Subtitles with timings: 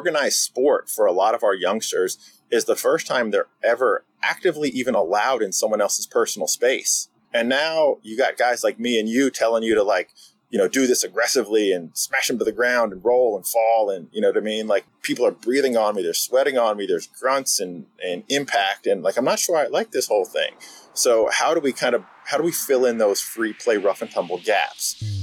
[0.00, 4.70] organized sport for a lot of our youngsters is the first time they're ever actively
[4.70, 7.10] even allowed in someone else's personal space.
[7.34, 10.08] And now you got guys like me and you telling you to like,
[10.48, 13.90] you know, do this aggressively and smash them to the ground and roll and fall.
[13.90, 14.66] And, you know what I mean?
[14.66, 16.02] Like people are breathing on me.
[16.02, 16.86] They're sweating on me.
[16.86, 18.86] There's grunts and, and impact.
[18.86, 20.52] And like, I'm not sure I like this whole thing.
[20.94, 24.00] So how do we kind of, how do we fill in those free play rough
[24.00, 25.19] and tumble gaps?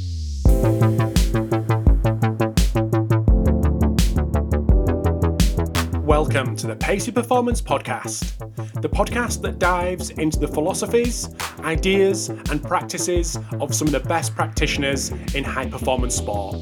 [6.07, 8.37] Welcome to the Pacey Performance Podcast,
[8.81, 14.33] the podcast that dives into the philosophies, ideas, and practices of some of the best
[14.33, 16.55] practitioners in high performance sport.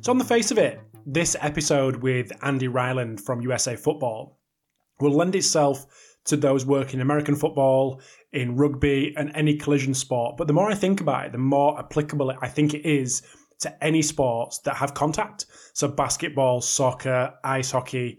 [0.00, 4.36] So, on the face of it, this episode with Andy Ryland from USA Football
[4.98, 5.86] will lend itself
[6.24, 8.00] to those working in American football,
[8.32, 10.36] in rugby, and any collision sport.
[10.36, 13.22] But the more I think about it, the more applicable I think it is
[13.60, 15.46] to any sports that have contact.
[15.76, 18.18] So basketball, soccer, ice hockey,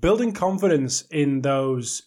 [0.00, 2.02] building confidence in those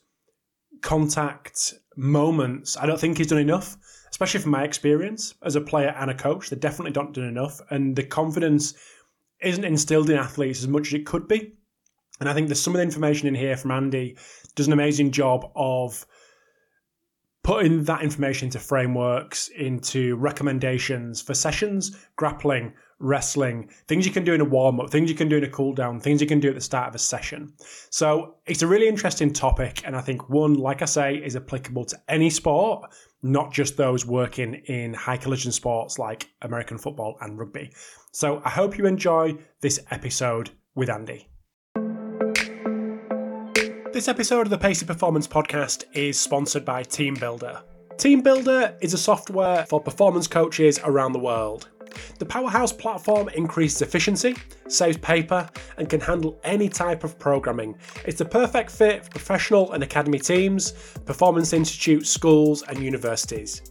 [0.83, 3.75] contact moments, I don't think he's done enough,
[4.11, 6.51] especially from my experience as a player and a coach.
[6.51, 7.59] They definitely don't do enough.
[7.71, 8.75] And the confidence
[9.41, 11.53] isn't instilled in athletes as much as it could be.
[12.19, 14.15] And I think there's some of the information in here from Andy
[14.53, 16.05] does an amazing job of
[17.41, 24.33] putting that information into frameworks, into recommendations for sessions, grappling, wrestling, things you can do
[24.33, 26.39] in a warm up, things you can do in a cool down, things you can
[26.39, 27.53] do at the start of a session.
[27.89, 29.81] So it's a really interesting topic.
[29.85, 32.89] And I think one, like I say, is applicable to any sport,
[33.21, 37.73] not just those working in high collision sports like American football and rugby.
[38.13, 41.27] So I hope you enjoy this episode with Andy.
[43.91, 47.61] This episode of the Pacey Performance Podcast is sponsored by TeamBuildr.
[47.97, 51.69] TeamBuildr is a software for performance coaches around the world.
[52.19, 54.35] The Powerhouse platform increases efficiency,
[54.67, 57.75] saves paper, and can handle any type of programming.
[58.05, 60.71] It's the perfect fit for professional and academy teams,
[61.05, 63.61] performance institutes, schools, and universities.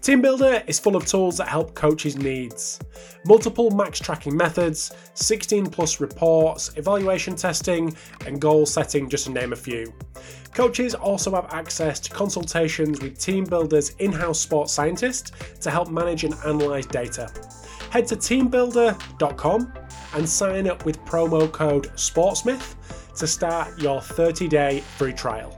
[0.00, 2.80] TeamBuildr is full of tools that help coaches' needs.
[3.24, 7.96] Multiple max tracking methods, 16 plus reports, evaluation testing,
[8.26, 9.92] and goal setting, just to name a few.
[10.54, 16.24] Coaches also have access to consultations with TeamBuildr's in house sports scientists to help manage
[16.24, 17.30] and analyse data.
[17.90, 19.72] Head to teambuildr.com
[20.14, 22.74] and sign up with promo code SPORTSMITH
[23.16, 25.56] to start your 30 day free trial.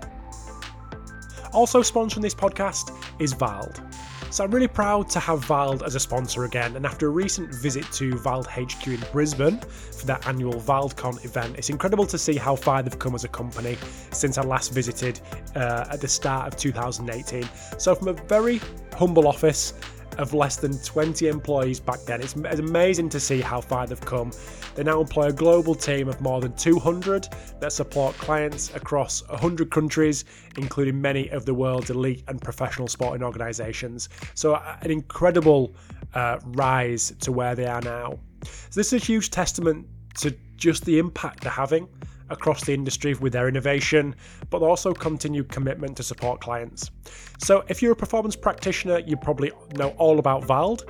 [1.53, 3.90] Also sponsoring this podcast is Vald.
[4.31, 7.53] So I'm really proud to have Vald as a sponsor again, and after a recent
[7.53, 12.37] visit to Vald HQ in Brisbane for their annual ValdCon event, it's incredible to see
[12.37, 13.77] how far they've come as a company
[14.13, 15.19] since I last visited
[15.57, 17.43] uh, at the start of 2018.
[17.77, 18.61] So from a very
[18.95, 19.75] humble office
[20.19, 22.21] of less than 20 employees back then.
[22.21, 24.33] It's, amazing to see how far they've come.
[24.75, 27.29] They now employ a global team of more than 200
[27.61, 30.25] that support clients across 100 countries,
[30.57, 34.09] including many of the world's elite and professional sporting organisations.
[34.35, 35.75] So, an incredible
[36.15, 38.19] uh, rise to where they are now.
[38.45, 39.87] So, this is a huge testament
[40.19, 41.89] to just the impact they're having
[42.31, 44.15] across the industry with their innovation,
[44.49, 46.91] but also continued commitment to support clients.
[47.39, 50.85] So, if you're a performance practitioner, you probably know all about Vald.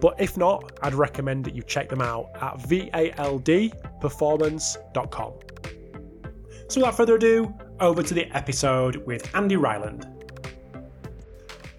[0.00, 5.32] But if not, I'd recommend that you check them out at valdperformance.com.
[6.68, 10.06] So, without further ado, over to the episode with Andy Ryland.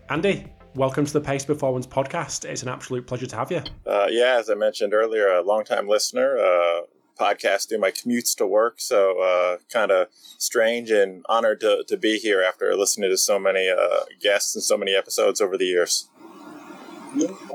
[0.10, 2.46] Andy, welcome to the Pacey Performance Podcast.
[2.46, 3.64] It's an absolute pleasure to have you.
[3.86, 6.82] Uh, yeah, as I mentioned earlier, a long-time listener, uh,
[7.20, 8.80] podcast through my commutes to work.
[8.80, 10.08] So uh, kind of
[10.38, 14.64] strange and honored to, to be here after listening to so many uh, guests and
[14.64, 16.10] so many episodes over the years.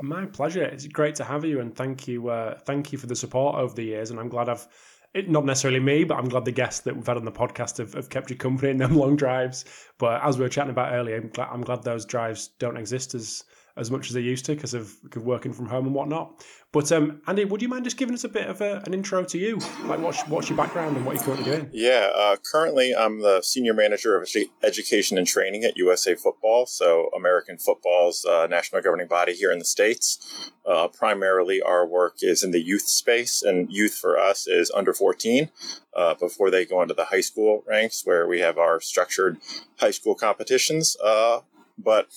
[0.01, 0.63] My pleasure.
[0.63, 3.73] It's great to have you, and thank you, uh, thank you for the support over
[3.73, 4.09] the years.
[4.09, 4.65] And I'm glad I've,
[5.13, 7.77] it, not necessarily me, but I'm glad the guests that we've had on the podcast
[7.77, 9.65] have, have kept you company in them long drives.
[9.97, 13.13] But as we were chatting about earlier, I'm glad, I'm glad those drives don't exist
[13.15, 13.43] as
[13.79, 16.45] as much as they used to because of working from home and whatnot.
[16.71, 19.23] But um, Andy, would you mind just giving us a bit of a, an intro
[19.23, 19.57] to you?
[19.85, 21.69] Like, what's, what's your background and what you're currently doing?
[21.73, 24.29] Yeah, uh, currently I'm the senior manager of
[24.61, 29.57] education and training at USA Football, so American football's uh, national governing body here in
[29.57, 30.51] the states.
[30.63, 34.93] Uh, primarily, our work is in the youth space, and youth for us is under
[34.93, 35.49] 14
[35.95, 39.37] uh, before they go into the high school ranks, where we have our structured
[39.77, 40.95] high school competitions.
[41.03, 41.39] Uh,
[41.79, 42.09] but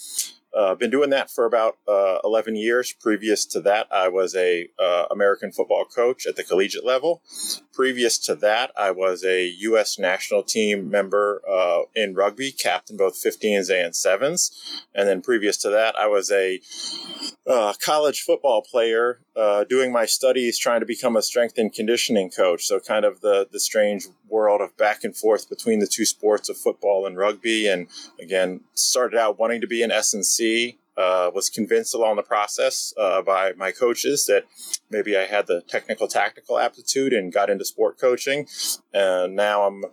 [0.54, 2.92] uh, been doing that for about uh, 11 years.
[2.92, 7.22] Previous to that, I was a uh, American football coach at the collegiate level.
[7.72, 9.98] Previous to that, I was a U.S.
[9.98, 14.50] national team member uh, in rugby, captain both 15s and 7s.
[14.94, 16.60] And then previous to that, I was a
[17.46, 22.30] uh, college football player uh, doing my studies, trying to become a strength and conditioning
[22.30, 22.64] coach.
[22.64, 26.48] So kind of the, the strange world of back and forth between the two sports
[26.48, 27.66] of football and rugby.
[27.66, 27.88] And
[28.20, 29.90] again, started out wanting to be an
[30.42, 34.44] S&C uh, was convinced along the process uh, by my coaches that
[34.90, 38.46] maybe I had the technical tactical aptitude and got into sport coaching.
[38.92, 39.84] And now I'm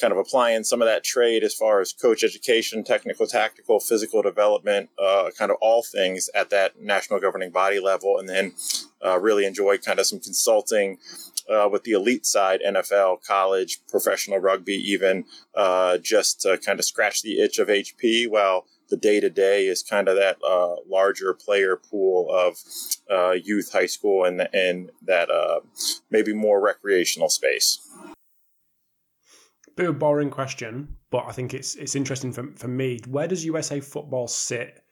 [0.00, 4.22] kind of applying some of that trade as far as coach education, technical tactical, physical
[4.22, 8.18] development, uh, kind of all things at that national governing body level.
[8.18, 8.54] And then
[9.04, 10.96] uh, really enjoy kind of some consulting
[11.50, 15.24] uh, with the elite side, NFL, college, professional rugby, even
[15.54, 19.66] uh, just to kind of scratch the itch of HP while the day to day
[19.66, 22.58] is kind of that uh, larger player pool of
[23.10, 25.60] uh, youth, high school, and and that uh,
[26.10, 27.80] maybe more recreational space.
[29.76, 33.00] Bit of a boring question, but I think it's it's interesting for for me.
[33.08, 34.82] Where does USA football sit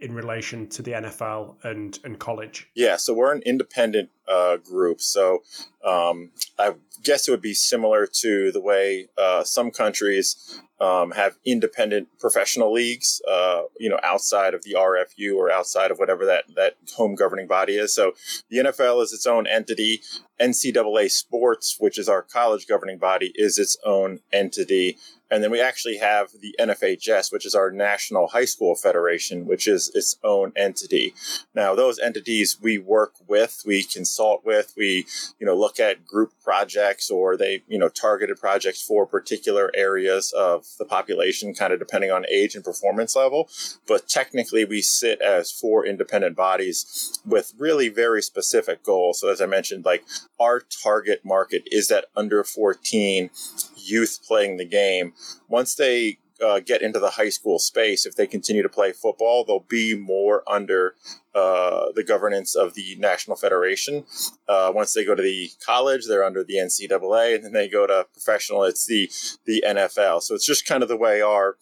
[0.00, 2.70] in relation to the NFL and and college?
[2.74, 5.00] Yeah, so we're an independent uh, group.
[5.00, 5.42] So
[5.84, 11.36] um, I guess it would be similar to the way uh, some countries um, have
[11.44, 16.44] independent professional leagues, uh, you know, outside of the RFU or outside of whatever that
[16.54, 17.94] that home governing body is.
[17.94, 18.12] So
[18.50, 20.02] the NFL is its own entity.
[20.40, 24.96] NCAA Sports, which is our college governing body, is its own entity.
[25.30, 29.68] And then we actually have the NFHS, which is our National High School Federation, which
[29.68, 31.14] is its own entity.
[31.54, 35.06] Now, those entities we work with, we consult with, we,
[35.38, 40.32] you know, look at group projects or they, you know, targeted projects for particular areas
[40.32, 43.48] of the population, kind of depending on age and performance level.
[43.86, 49.20] But technically, we sit as four independent bodies with really very specific goals.
[49.20, 50.04] So, as I mentioned, like
[50.40, 53.30] our target market is that under 14
[53.76, 55.12] youth playing the game.
[55.48, 59.44] Once they uh, get into the high school space, if they continue to play football,
[59.44, 60.94] they'll be more under
[61.34, 64.04] uh, the governance of the National Federation.
[64.48, 67.86] Uh, once they go to the college, they're under the NCAA, and then they go
[67.86, 68.64] to professional.
[68.64, 69.10] It's the
[69.46, 70.22] the NFL.
[70.22, 71.56] So it's just kind of the way our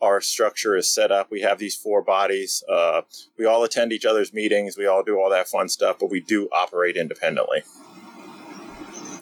[0.00, 1.30] our structure is set up.
[1.30, 2.62] We have these four bodies.
[2.68, 3.02] Uh,
[3.38, 4.76] we all attend each other's meetings.
[4.76, 7.62] We all do all that fun stuff, but we do operate independently.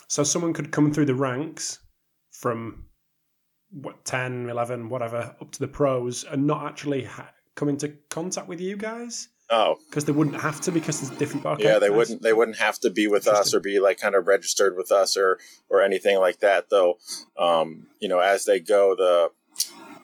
[0.09, 1.79] So someone could come through the ranks
[2.33, 2.87] from
[3.71, 8.49] what 10 11 whatever up to the pros and not actually ha- come into contact
[8.49, 9.29] with you guys?
[9.51, 9.77] Oh.
[9.89, 12.79] Because they wouldn't have to because there's different okay, yeah they wouldn't they wouldn't have
[12.81, 15.39] to be with us or be like kind of registered with us or
[15.69, 16.99] or anything like that though.
[17.39, 19.31] Um you know as they go the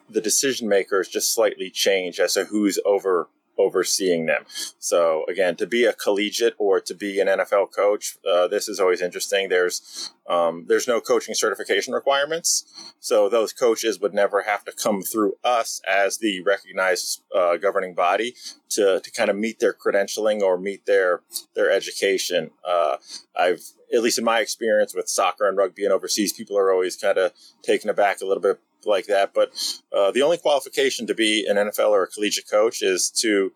[0.09, 4.43] the decision makers just slightly change as to who's over overseeing them.
[4.79, 8.79] So again, to be a collegiate or to be an NFL coach, uh, this is
[8.79, 9.49] always interesting.
[9.49, 15.01] There's um, there's no coaching certification requirements, so those coaches would never have to come
[15.01, 18.35] through us as the recognized uh, governing body
[18.69, 21.21] to, to kind of meet their credentialing or meet their
[21.55, 22.51] their education.
[22.67, 22.97] Uh,
[23.35, 23.61] I've
[23.93, 27.17] at least in my experience with soccer and rugby and overseas, people are always kind
[27.17, 27.31] of
[27.63, 29.33] taken aback a little bit like that.
[29.33, 29.51] But
[29.91, 33.51] uh, the only qualification to be an NFL or a collegiate coach is to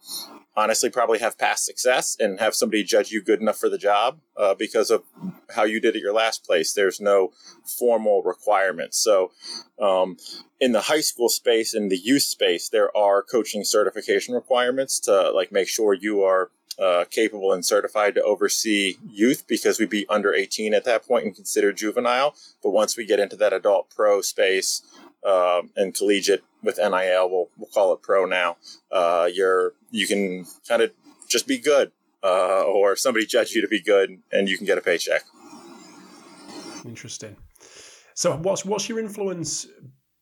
[0.55, 4.19] honestly probably have past success and have somebody judge you good enough for the job
[4.35, 5.03] uh, because of
[5.55, 6.73] how you did at your last place.
[6.73, 7.31] There's no
[7.63, 8.97] formal requirements.
[8.97, 9.31] So,
[9.79, 10.17] um,
[10.59, 15.31] in the high school space, in the youth space, there are coaching certification requirements to
[15.31, 20.05] like make sure you are uh, capable and certified to oversee youth because we'd be
[20.09, 22.35] under 18 at that point and considered juvenile.
[22.63, 24.81] But once we get into that adult pro space,
[25.25, 27.29] uh, and collegiate with NIL.
[27.29, 28.57] We'll we'll call it pro now.
[28.91, 30.91] Uh, you're you can kind of
[31.29, 31.91] just be good,
[32.23, 35.23] uh, or somebody judge you to be good, and you can get a paycheck.
[36.85, 37.35] Interesting.
[38.13, 39.67] So, what's what's your influence?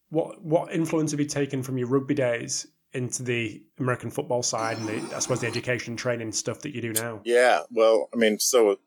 [0.09, 4.77] What what influence have you taken from your rugby days into the American football side
[4.77, 7.21] and the, I suppose the education training stuff that you do now?
[7.23, 8.79] Yeah, well, I mean, so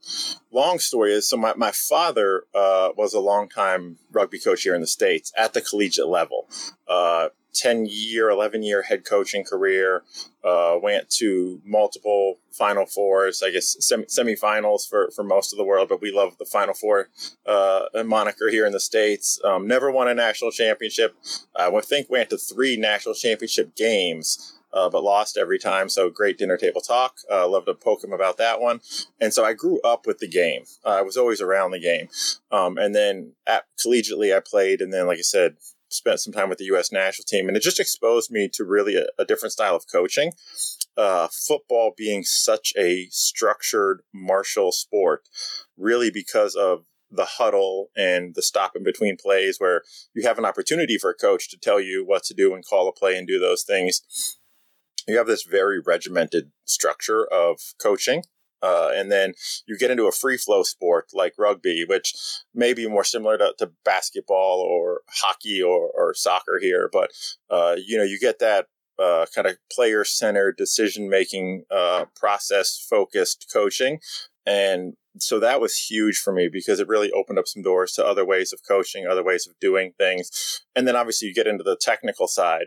[0.50, 4.74] long story is so my, my father uh, was a long time rugby coach here
[4.74, 6.48] in the States at the collegiate level.
[6.88, 10.02] Uh, 10 year, 11 year head coaching career.
[10.44, 15.64] Uh, went to multiple Final Fours, I guess semi- semifinals for, for most of the
[15.64, 17.08] world, but we love the Final Four
[17.46, 19.40] uh, moniker here in the States.
[19.44, 21.14] Um, never won a national championship.
[21.56, 24.58] I think went to three national championship games.
[24.74, 25.90] Uh, but lost every time.
[25.90, 27.18] So great dinner table talk.
[27.30, 28.80] Uh, love to poke him about that one.
[29.20, 30.62] And so I grew up with the game.
[30.82, 32.08] Uh, I was always around the game.
[32.50, 34.80] Um, and then at collegiately, I played.
[34.80, 35.56] And then, like I said,
[35.92, 36.92] spent some time with the U.S.
[36.92, 40.32] national team, and it just exposed me to really a, a different style of coaching.
[40.96, 45.28] Uh, football being such a structured martial sport,
[45.76, 49.82] really because of the huddle and the stop in between plays, where
[50.14, 52.88] you have an opportunity for a coach to tell you what to do and call
[52.88, 54.02] a play and do those things.
[55.06, 58.22] You have this very regimented structure of coaching
[58.62, 59.34] uh, and then
[59.66, 62.14] you get into a free flow sport like rugby, which
[62.54, 66.88] may be more similar to, to basketball or hockey or, or soccer here.
[66.92, 67.10] But,
[67.50, 68.66] uh, you know, you get that
[68.98, 73.98] uh, kind of player centered decision making uh, process focused coaching.
[74.46, 78.06] And so that was huge for me because it really opened up some doors to
[78.06, 80.62] other ways of coaching, other ways of doing things.
[80.74, 82.66] And then obviously you get into the technical side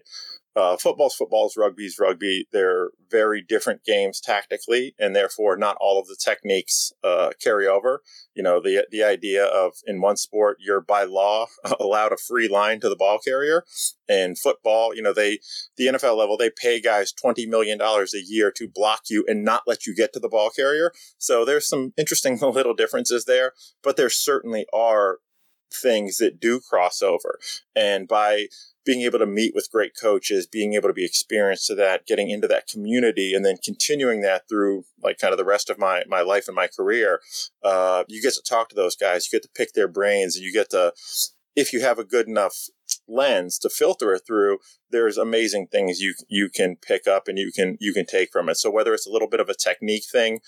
[0.56, 2.48] uh, football's football's rugby's rugby.
[2.52, 8.02] They're very different games tactically, and therefore not all of the techniques uh, carry over.
[8.34, 11.48] You know, the the idea of in one sport you're by law
[11.80, 13.66] allowed a free line to the ball carrier,
[14.08, 15.40] and football, you know, they
[15.78, 19.44] the NFL level they pay guys twenty million dollars a year to block you and
[19.44, 20.92] not let you get to the ball carrier.
[21.18, 23.52] So there's some interesting little differences there,
[23.84, 25.20] but there certainly are
[25.82, 27.40] things that do cross over,
[27.76, 28.48] and by
[28.86, 32.30] being able to meet with great coaches, being able to be experienced to that, getting
[32.30, 36.04] into that community, and then continuing that through like kind of the rest of my
[36.08, 37.20] my life and my career.
[37.64, 40.46] Uh, you get to talk to those guys, you get to pick their brains, and
[40.46, 40.94] you get to,
[41.56, 42.56] if you have a good enough
[43.08, 44.60] lens to filter it through,
[44.92, 48.50] there's amazing things you you can pick up and you can you can take from
[48.50, 48.56] it.
[48.56, 50.42] So whether it's a little bit of a technique thing,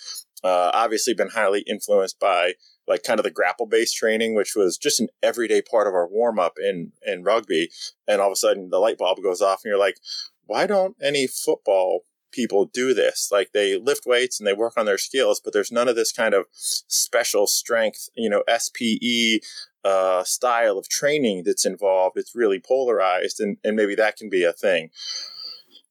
[0.44, 2.54] uh, obviously been highly influenced by
[2.88, 6.08] like kind of the grapple based training, which was just an everyday part of our
[6.08, 7.70] warm up in, in rugby.
[8.08, 9.98] And all of a sudden the light bulb goes off and you're like,
[10.46, 13.30] why don't any football people do this?
[13.32, 16.12] Like they lift weights and they work on their skills, but there's none of this
[16.12, 19.42] kind of special strength, you know, SPE,
[19.84, 22.18] uh, style of training that's involved.
[22.18, 24.90] It's really polarized and, and maybe that can be a thing.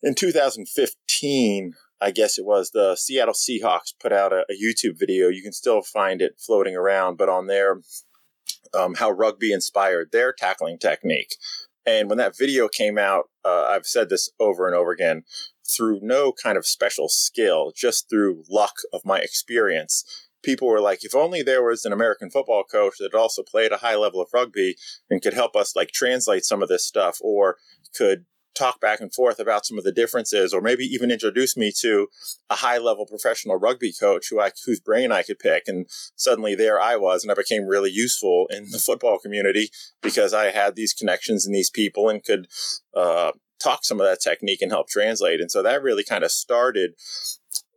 [0.03, 5.29] In 2015, I guess it was the Seattle Seahawks put out a, a YouTube video.
[5.29, 7.81] You can still find it floating around, but on there,
[8.75, 11.37] um, how rugby inspired their tackling technique.
[11.87, 15.23] And when that video came out, uh, I've said this over and over again,
[15.67, 20.05] through no kind of special skill, just through luck of my experience,
[20.43, 23.79] people were like, if only there was an American football coach that also played a
[23.79, 24.77] high level of rugby
[25.11, 27.57] and could help us like translate some of this stuff or
[27.95, 28.27] could
[28.57, 32.09] talk back and forth about some of the differences, or maybe even introduce me to
[32.51, 35.65] a high level professional rugby coach who I, whose brain I could pick.
[35.67, 35.87] And
[36.17, 39.71] suddenly there I was, and I became really useful in the football community
[40.03, 42.49] because I had these connections and these people and could
[42.95, 43.33] uh,
[43.63, 45.41] talk some of that technique and help translate.
[45.41, 46.95] And so that really kind of started.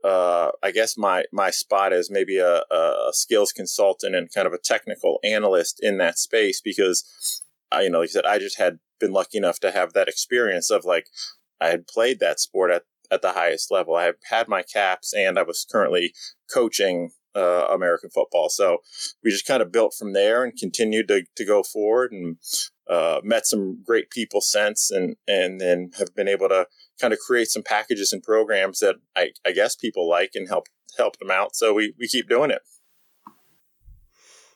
[0.02, 4.54] Uh, I guess my my spot as maybe a, a skills consultant and kind of
[4.54, 8.58] a technical analyst in that space because I, you know, like I said, I just
[8.58, 11.08] had been lucky enough to have that experience of like
[11.62, 13.96] I had played that sport at, at the highest level.
[13.96, 16.14] I had my caps and I was currently
[16.54, 18.50] coaching uh, American football.
[18.50, 18.80] So
[19.24, 22.38] we just kind of built from there and continued to, to go forward and
[22.90, 26.68] uh, met some great people since and, and then have been able to
[27.00, 30.66] kind of create some packages and programs that I, I guess people like and help
[30.98, 31.56] help them out.
[31.56, 32.62] So we, we keep doing it.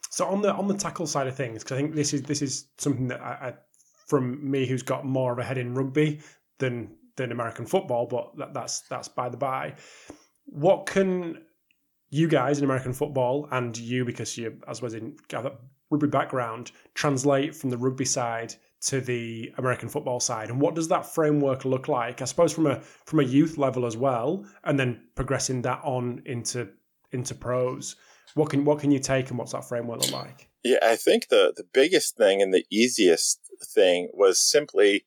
[0.09, 2.43] So on the on the tackle side of things, because I think this is this
[2.43, 3.53] is something that I, I
[4.07, 6.21] from me who's got more of a head in rugby
[6.59, 9.75] than than American football, but that, that's that's by the by.
[10.45, 11.43] What can
[12.09, 15.15] you guys in American football and you, because you as was in
[15.89, 20.89] rugby background, translate from the rugby side to the American football side, and what does
[20.89, 22.21] that framework look like?
[22.21, 26.21] I suppose from a from a youth level as well, and then progressing that on
[26.25, 26.69] into
[27.11, 27.95] into pros.
[28.35, 30.49] What can what can you take, and what's that framework look like?
[30.63, 35.05] Yeah, I think the the biggest thing and the easiest thing was simply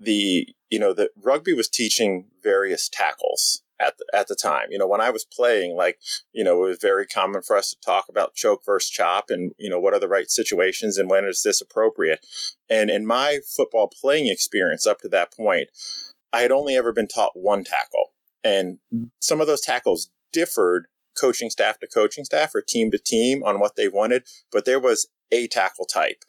[0.00, 4.68] the you know that rugby was teaching various tackles at the, at the time.
[4.70, 5.98] You know, when I was playing, like,
[6.32, 9.52] you know, it was very common for us to talk about choke versus chop and,
[9.58, 12.24] you know, what are the right situations and when is this appropriate.
[12.70, 15.68] And in my football playing experience up to that point,
[16.32, 18.12] I had only ever been taught one tackle.
[18.44, 18.78] And
[19.20, 20.86] some of those tackles differed
[21.20, 24.80] coaching staff to coaching staff or team to team on what they wanted, but there
[24.80, 26.24] was a tackle type.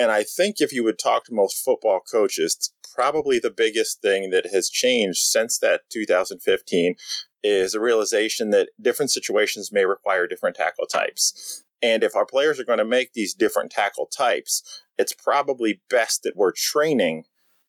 [0.00, 4.30] And I think if you would talk to most football coaches, probably the biggest thing
[4.30, 6.94] that has changed since that 2015
[7.42, 11.64] is a realization that different situations may require different tackle types.
[11.82, 16.22] And if our players are going to make these different tackle types, it's probably best
[16.22, 17.24] that we're training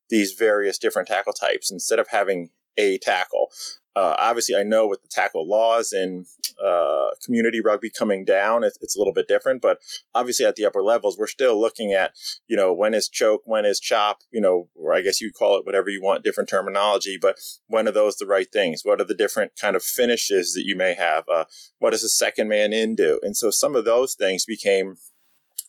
[0.09, 3.47] these various different tackle types instead of having a tackle.
[3.93, 6.25] Uh, obviously, I know with the tackle laws and
[6.63, 9.61] uh, community rugby coming down, it's, it's, a little bit different.
[9.61, 9.79] But
[10.13, 12.13] obviously, at the upper levels, we're still looking at,
[12.47, 15.57] you know, when is choke, when is chop, you know, or I guess you call
[15.57, 17.17] it whatever you want, different terminology.
[17.19, 17.37] But
[17.67, 18.81] when are those the right things?
[18.83, 21.23] What are the different kind of finishes that you may have?
[21.27, 21.45] Uh,
[21.79, 23.19] what does a second man in do?
[23.23, 24.97] And so some of those things became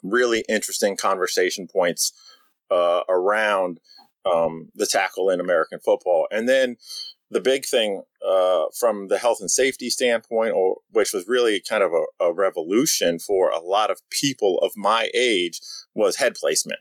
[0.03, 2.13] really interesting conversation points
[2.71, 3.79] uh, around
[4.31, 6.27] um, the tackle in American football.
[6.31, 6.77] And then
[7.33, 11.83] the big thing uh, from the health and safety standpoint, or which was really kind
[11.83, 15.61] of a, a, revolution for a lot of people of my age,
[15.95, 16.81] was head placement.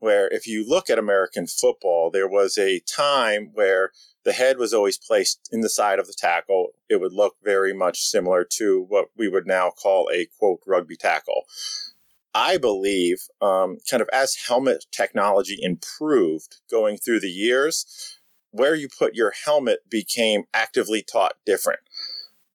[0.00, 3.92] Where if you look at American football, there was a time where
[4.24, 6.70] the head was always placed in the side of the tackle.
[6.88, 10.96] It would look very much similar to what we would now call a quote rugby
[10.96, 11.44] tackle.
[12.34, 18.18] I believe, um, kind of as helmet technology improved going through the years,
[18.54, 21.80] where you put your helmet became actively taught different.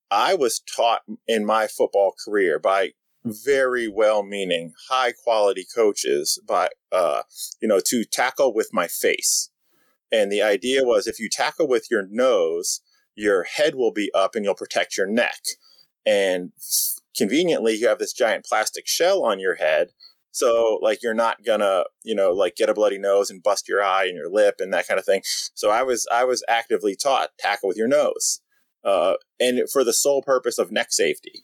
[0.10, 2.94] I was taught in my football career by
[3.26, 7.24] very well meaning, high quality coaches by, uh,
[7.62, 9.50] you know, to tackle with my face.
[10.10, 12.80] And the idea was if you tackle with your nose,
[13.14, 15.42] your head will be up and you'll protect your neck.
[16.06, 16.54] And
[17.16, 19.90] conveniently, you have this giant plastic shell on your head
[20.32, 23.84] so like you're not gonna, you know, like get a bloody nose and bust your
[23.84, 25.22] eye and your lip and that kind of thing.
[25.54, 28.42] So I was I was actively taught tackle with your nose.
[28.84, 31.44] Uh, and for the sole purpose of neck safety.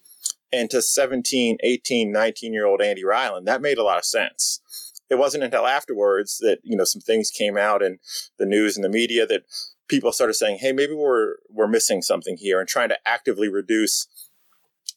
[0.54, 4.62] And to 17, 18, 19 year old Andy Ryland, that made a lot of sense.
[5.10, 8.00] It wasn't until afterwards that, you know, some things came out in
[8.40, 9.44] the news and the media that
[9.88, 14.08] people started saying, hey, maybe we're we're missing something here and trying to actively reduce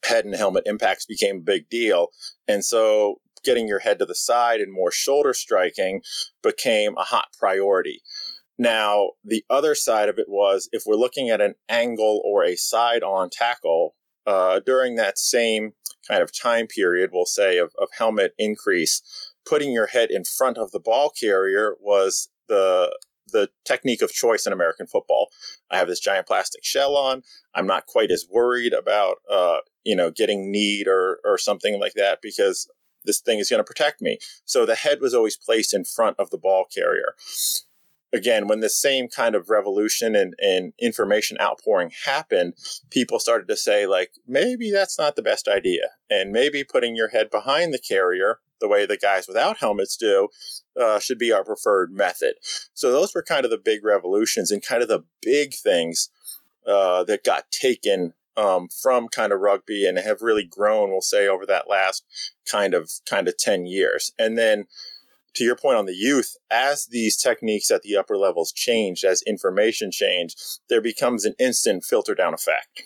[0.04, 2.08] head and helmet impacts became a big deal.
[2.46, 6.02] And so getting your head to the side and more shoulder striking
[6.42, 8.02] became a hot priority.
[8.58, 12.56] Now, the other side of it was if we're looking at an angle or a
[12.56, 13.94] side on tackle
[14.26, 15.72] uh, during that same
[16.08, 19.00] kind of time period, we'll say, of, of helmet increase,
[19.46, 22.96] putting your head in front of the ball carrier was the
[23.30, 25.28] the technique of choice in American football.
[25.70, 27.22] I have this giant plastic shell on.
[27.54, 31.92] I'm not quite as worried about, uh, you know, getting kneed or, or something like
[31.94, 32.70] that because
[33.04, 34.18] this thing is going to protect me.
[34.44, 37.14] So the head was always placed in front of the ball carrier.
[38.10, 42.54] Again, when the same kind of revolution and, and information outpouring happened,
[42.90, 45.90] people started to say, like, maybe that's not the best idea.
[46.08, 50.28] And maybe putting your head behind the carrier, the way the guys without helmets do,
[50.80, 52.36] uh, should be our preferred method.
[52.72, 56.08] So those were kind of the big revolutions and kind of the big things
[56.66, 61.26] uh, that got taken um, from kind of rugby and have really grown, we'll say,
[61.26, 62.04] over that last
[62.50, 64.12] kind of kind of 10 years.
[64.18, 64.66] And then
[65.34, 69.22] to your point on the youth, as these techniques at the upper levels change, as
[69.22, 70.36] information change,
[70.68, 72.84] there becomes an instant filter down effect.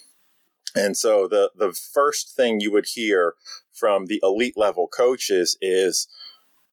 [0.75, 3.35] And so the the first thing you would hear
[3.75, 6.09] from the elite level coaches is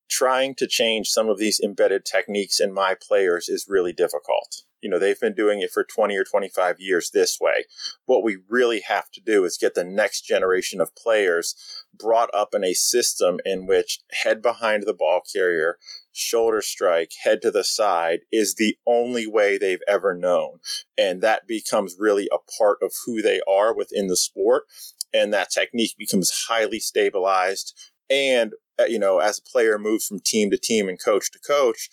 [0.10, 4.90] trying to change some of these embedded techniques in my players is really difficult you
[4.90, 7.66] know, they've been doing it for 20 or 25 years this way.
[8.06, 11.56] What we really have to do is get the next generation of players
[11.98, 15.78] brought up in a system in which head behind the ball carrier,
[16.12, 20.60] shoulder strike, head to the side is the only way they've ever known.
[20.98, 24.64] And that becomes really a part of who they are within the sport.
[25.14, 27.74] And that technique becomes highly stabilized.
[28.10, 31.40] And, uh, you know, as a player moves from team to team and coach to
[31.40, 31.90] coach,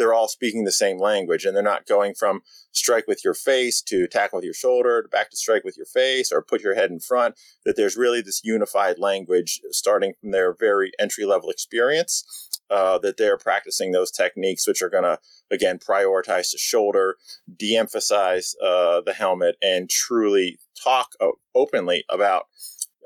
[0.00, 2.40] they're all speaking the same language and they're not going from
[2.72, 5.86] strike with your face to tackle with your shoulder to back to strike with your
[5.86, 7.34] face or put your head in front
[7.64, 13.16] that there's really this unified language starting from their very entry level experience uh, that
[13.16, 15.18] they're practicing those techniques which are going to
[15.50, 17.16] again prioritize the shoulder
[17.56, 21.12] de-emphasize uh, the helmet and truly talk
[21.54, 22.46] openly about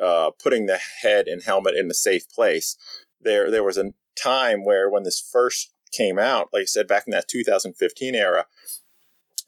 [0.01, 2.77] uh, putting the head and helmet in a safe place.
[3.21, 7.05] There there was a time where when this first came out, like I said, back
[7.07, 8.47] in that 2015 era,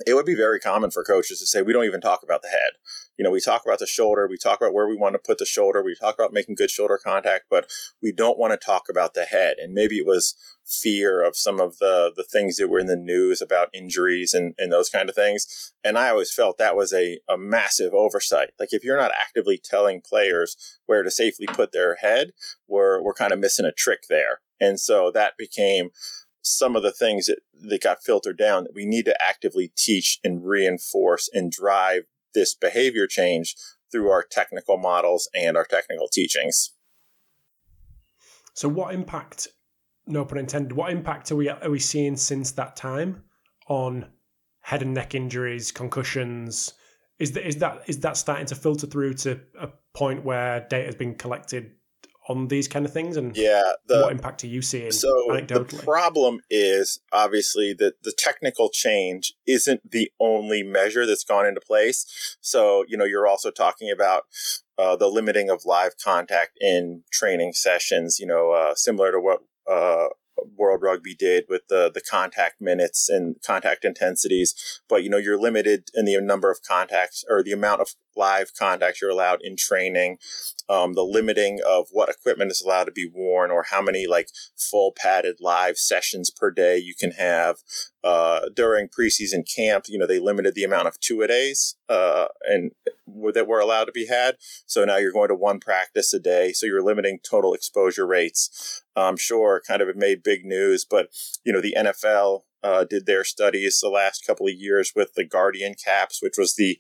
[0.05, 2.49] it would be very common for coaches to say, we don't even talk about the
[2.49, 2.73] head.
[3.17, 5.39] You know, we talk about the shoulder, we talk about where we want to put
[5.39, 7.71] the shoulder, we talk about making good shoulder contact, but
[8.03, 9.57] we don't want to talk about the head.
[9.59, 10.35] And maybe it was
[10.67, 14.55] fear of some of the, the things that were in the news about injuries and,
[14.59, 15.73] and those kind of things.
[15.83, 18.51] And I always felt that was a, a massive oversight.
[18.61, 22.33] Like if you're not actively telling players where to safely put their head,
[22.69, 24.41] we're, we're kind of missing a trick there.
[24.61, 25.91] And so that became
[26.47, 30.19] some of the things that, that got filtered down that we need to actively teach
[30.23, 32.05] and reinforce and drive
[32.35, 33.57] this behavior change
[33.91, 36.73] through our technical models and our technical teachings.
[38.55, 39.49] So, what impact,
[40.07, 43.25] no pun intended, what impact are we are we seeing since that time
[43.69, 44.07] on
[44.61, 46.73] head and neck injuries, concussions?
[47.19, 50.87] Is that is that is that starting to filter through to a point where data
[50.87, 51.73] has been collected
[52.29, 55.69] on these kind of things and yeah the, what impact are you seeing so anecdotally?
[55.69, 61.61] the problem is obviously that the technical change isn't the only measure that's gone into
[61.61, 64.25] place so you know you're also talking about
[64.79, 69.41] uh, the limiting of live contact in training sessions you know uh, similar to what
[69.71, 70.09] uh,
[70.57, 74.55] World Rugby did with the the contact minutes and contact intensities,
[74.89, 78.51] but you know you're limited in the number of contacts or the amount of live
[78.59, 80.19] contacts you're allowed in training,
[80.69, 84.29] um, the limiting of what equipment is allowed to be worn, or how many like
[84.57, 87.57] full padded live sessions per day you can have.
[88.07, 92.27] Uh, during preseason camp, you know they limited the amount of two a days uh,
[92.43, 92.71] and
[93.35, 94.37] that were allowed to be had.
[94.65, 98.85] So now you're going to one practice a day, so you're limiting total exposure rates.
[98.95, 101.09] I'm sure kind of it made big news, but
[101.45, 105.25] you know the NFL uh, did their studies the last couple of years with the
[105.25, 106.79] Guardian caps, which was the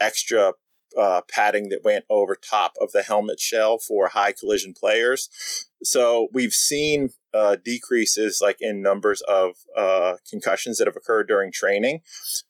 [0.00, 0.52] extra
[0.98, 5.28] uh, padding that went over top of the helmet shell for high collision players.
[5.82, 11.52] So we've seen uh, decreases like in numbers of uh, concussions that have occurred during
[11.52, 12.00] training.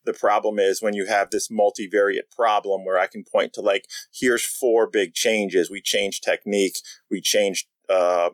[0.04, 3.84] The problem is when you have this multivariate problem where I can point to like,
[4.12, 5.70] here's four big changes.
[5.70, 6.78] We changed technique.
[7.10, 8.30] We changed uh,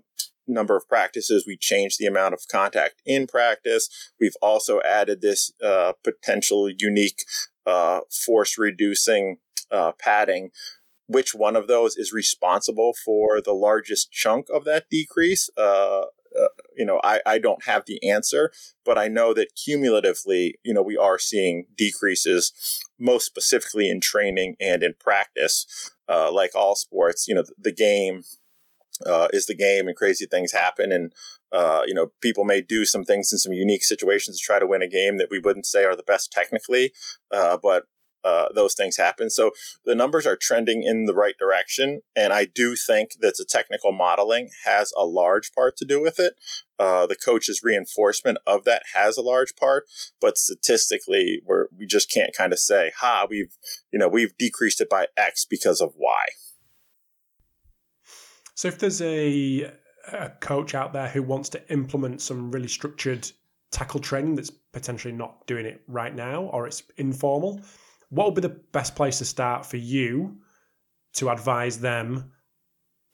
[0.46, 1.44] number of practices.
[1.46, 3.88] We changed the amount of contact in practice.
[4.20, 7.24] We've also added this uh, potential unique
[7.66, 9.38] uh, force reducing
[9.74, 10.50] uh, padding,
[11.06, 15.50] which one of those is responsible for the largest chunk of that decrease?
[15.56, 16.04] Uh,
[16.38, 18.50] uh, you know, I, I don't have the answer,
[18.84, 24.56] but I know that cumulatively, you know, we are seeing decreases, most specifically in training
[24.60, 25.92] and in practice.
[26.08, 28.24] Uh, like all sports, you know, the, game
[29.06, 31.12] uh, is the game, and crazy things happen, and
[31.50, 34.66] uh, you know, people may do some things in some unique situations to try to
[34.66, 36.92] win a game that we wouldn't say are the best technically,
[37.30, 37.84] uh, but
[38.24, 39.30] uh, those things happen.
[39.30, 39.50] So
[39.84, 42.00] the numbers are trending in the right direction.
[42.16, 46.18] And I do think that the technical modeling has a large part to do with
[46.18, 46.34] it.
[46.78, 49.84] Uh, the coach's reinforcement of that has a large part,
[50.20, 53.56] but statistically, we're, we just can't kind of say, ha, we've,
[53.92, 56.24] you know, we've decreased it by X because of Y.
[58.54, 59.72] So if there's a,
[60.12, 63.30] a coach out there who wants to implement some really structured
[63.70, 67.60] tackle training that's potentially not doing it right now or it's informal,
[68.14, 70.36] what would be the best place to start for you
[71.14, 72.32] to advise them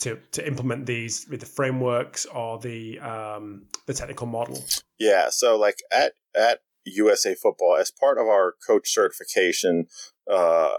[0.00, 4.62] to to implement these with the frameworks or the um, the technical model?
[4.98, 9.86] Yeah, so like at at USA Football, as part of our coach certification,
[10.30, 10.76] uh,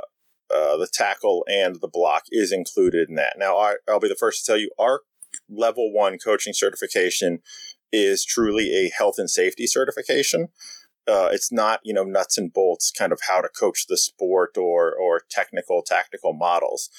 [0.54, 3.36] uh, the tackle and the block is included in that.
[3.38, 5.02] Now, I, I'll be the first to tell you, our
[5.50, 7.40] level one coaching certification
[7.92, 10.48] is truly a health and safety certification
[11.08, 14.58] uh, it's not you know nuts and bolts kind of how to coach the sport
[14.58, 16.90] or or technical tactical models.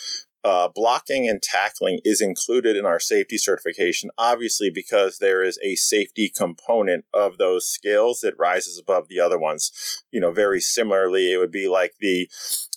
[0.45, 5.77] Uh, blocking and tackling is included in our safety certification, obviously because there is a
[5.77, 10.03] safety component of those skills that rises above the other ones.
[10.11, 12.29] You know, very similarly, it would be like the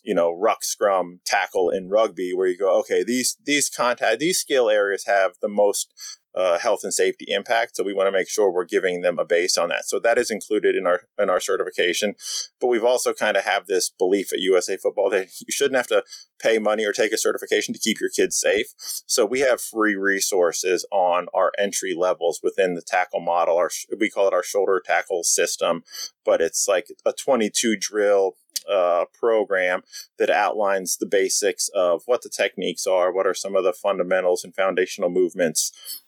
[0.03, 4.39] you know ruck scrum tackle in rugby where you go okay these these contact these
[4.39, 5.91] skill areas have the most
[6.35, 7.75] uh, health and safety impact.
[7.75, 9.85] So we want to make sure we're giving them a base on that.
[9.85, 12.15] So that is included in our in our certification.
[12.59, 15.87] But we've also kind of have this belief at USA Football that you shouldn't have
[15.87, 16.03] to
[16.39, 18.67] pay money or take a certification to keep your kids safe.
[19.05, 23.57] So we have free resources on our entry levels within the tackle model.
[23.57, 25.83] Our we call it our shoulder tackle system,
[26.25, 28.35] but it's like a 22 drill
[28.69, 29.81] uh, program
[30.17, 34.43] that outlines the basics of what the techniques are, what are some of the fundamentals
[34.43, 36.03] and foundational movements,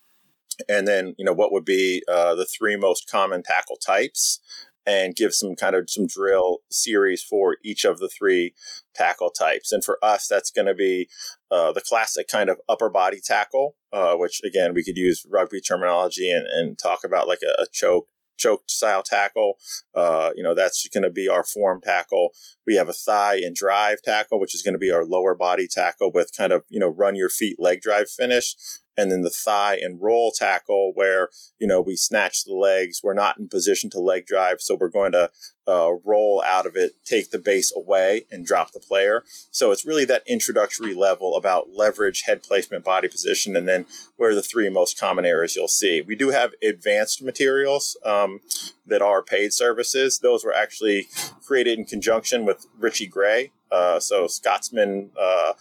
[0.68, 4.40] and then you know what would be uh, the three most common tackle types
[4.86, 8.54] and give some kind of some drill series for each of the three
[8.96, 11.10] tackle types and for us that's going to be
[11.52, 15.62] uh, the classic kind of upper body tackle uh, which again we could use rugby
[15.62, 19.58] terminology and, and talk about like a, a choke choked style tackle.
[19.96, 22.30] Uh, you know, that's going to be our form tackle.
[22.66, 25.68] We have a thigh and drive tackle, which is going to be our lower body
[25.68, 28.56] tackle with kind of, you know, run your feet leg drive finish
[28.98, 31.30] and then the thigh and roll tackle where
[31.60, 33.02] you know we snatch the legs.
[33.04, 35.30] We're not in position to leg drive so we're going to
[35.68, 39.24] uh, roll out of it take the base away and drop the player.
[39.52, 44.34] So it's really that introductory level about leverage head placement body position and then where
[44.34, 46.02] the three most common errors you'll see.
[46.02, 48.40] We do have advanced materials um,
[48.86, 50.20] that are paid services.
[50.20, 51.08] Those were actually
[51.46, 55.54] created in conjunction with Richie Gray uh, so Scotsman, uh,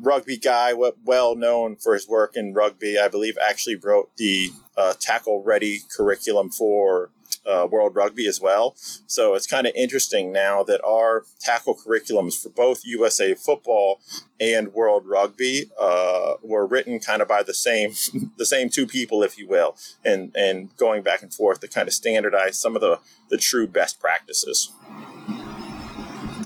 [0.00, 0.72] rugby guy,
[1.04, 5.80] well known for his work in rugby, I believe actually wrote the uh, tackle ready
[5.94, 7.10] curriculum for
[7.46, 8.74] uh, World Rugby as well.
[9.06, 14.00] So it's kind of interesting now that our tackle curriculums for both USA Football
[14.40, 17.94] and World Rugby uh, were written kind of by the same
[18.38, 21.88] the same two people, if you will, and and going back and forth to kind
[21.88, 22.98] of standardize some of the
[23.30, 24.72] the true best practices.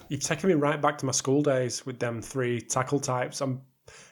[0.09, 3.41] You're taking me right back to my school days with them three tackle types.
[3.41, 3.63] I'm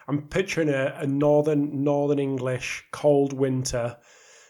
[0.09, 3.97] I'm picturing a, a northern northern English cold winter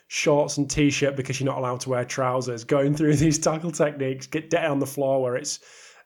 [0.08, 4.26] shorts and t-shirt because you're not allowed to wear trousers going through these tackle techniques
[4.26, 5.60] get down on the floor where it's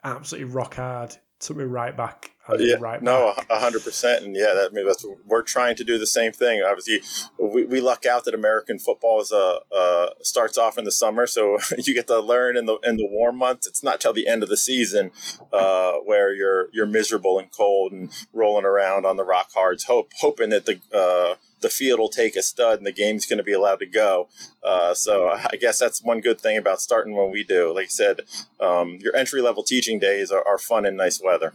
[0.04, 4.70] absolutely rock hard took me right back yeah, right no, hundred percent, and yeah, that
[4.70, 6.62] I mean, that's we're trying to do the same thing.
[6.62, 7.00] Obviously,
[7.38, 11.26] we, we luck out that American football is a uh, starts off in the summer,
[11.26, 13.66] so you get to learn in the in the warm months.
[13.66, 15.10] It's not till the end of the season
[15.52, 20.12] uh, where you're you're miserable and cold and rolling around on the rock hards, hope
[20.20, 23.44] hoping that the uh, the field will take a stud and the game's going to
[23.44, 24.29] be allowed to go.
[24.62, 27.75] Uh, so I guess that's one good thing about starting when we do.
[27.75, 28.20] Like I said,
[28.61, 31.53] um, your entry level teaching days are, are fun in nice weather.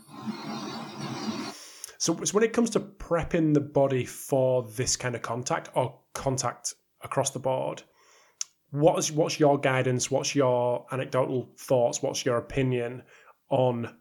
[1.97, 6.75] So, when it comes to prepping the body for this kind of contact or contact
[7.01, 7.81] across the board,
[8.69, 10.11] what's what's your guidance?
[10.11, 12.03] What's your anecdotal thoughts?
[12.03, 13.03] What's your opinion
[13.49, 13.95] on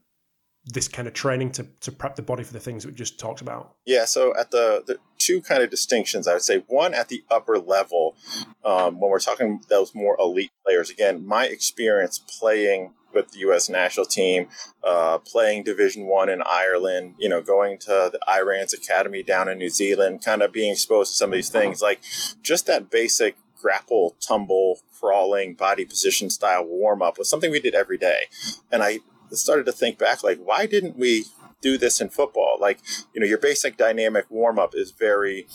[0.67, 3.19] this kind of training to, to prep the body for the things that we just
[3.19, 3.75] talked about?
[3.85, 7.23] Yeah, so at the, the two kind of distinctions, I would say one at the
[7.31, 8.17] upper level,
[8.65, 13.69] um, when we're talking those more elite players, again, my experience playing with the U.S.
[13.69, 14.49] national team,
[14.83, 17.15] uh, playing Division One in Ireland.
[17.19, 21.13] You know, going to the IRANZ Academy down in New Zealand, kind of being exposed
[21.13, 22.01] to some of these things, like
[22.43, 27.75] just that basic grapple, tumble, crawling, body position style warm up was something we did
[27.75, 28.25] every day,
[28.73, 28.99] and I
[29.33, 31.25] started to think back, like, why didn't we
[31.65, 32.59] do this in football.
[32.61, 32.79] Like,
[33.15, 35.47] you know, your basic dynamic warm up is very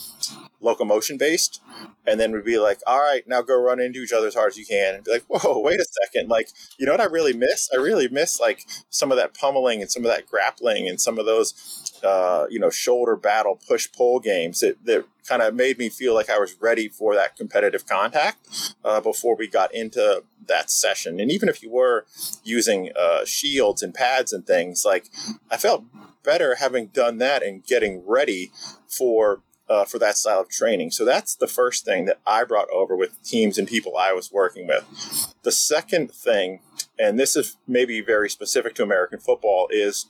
[0.60, 1.62] locomotion based.
[2.08, 4.52] And then we'd be like, all right, now go run into each other as hard
[4.52, 4.96] as you can.
[4.96, 6.28] And be like, whoa, wait a second.
[6.28, 7.70] Like, you know what I really miss?
[7.72, 11.20] I really miss like some of that pummeling and some of that grappling and some
[11.20, 15.78] of those, uh, you know, shoulder battle, push pull games that, that kind of made
[15.78, 20.24] me feel like I was ready for that competitive contact uh, before we got into
[20.48, 21.20] that session.
[21.20, 22.08] And even if you were
[22.44, 25.10] using uh, shields and pads and things, like
[25.52, 25.84] I felt
[26.24, 28.52] better having done that and getting ready
[28.88, 30.89] for uh, for that style of training.
[30.89, 34.32] So that's the first thing that I brought over with teams and people I was
[34.32, 34.84] working with.
[35.44, 36.62] The second thing,
[36.98, 40.08] and this is maybe very specific to American football, is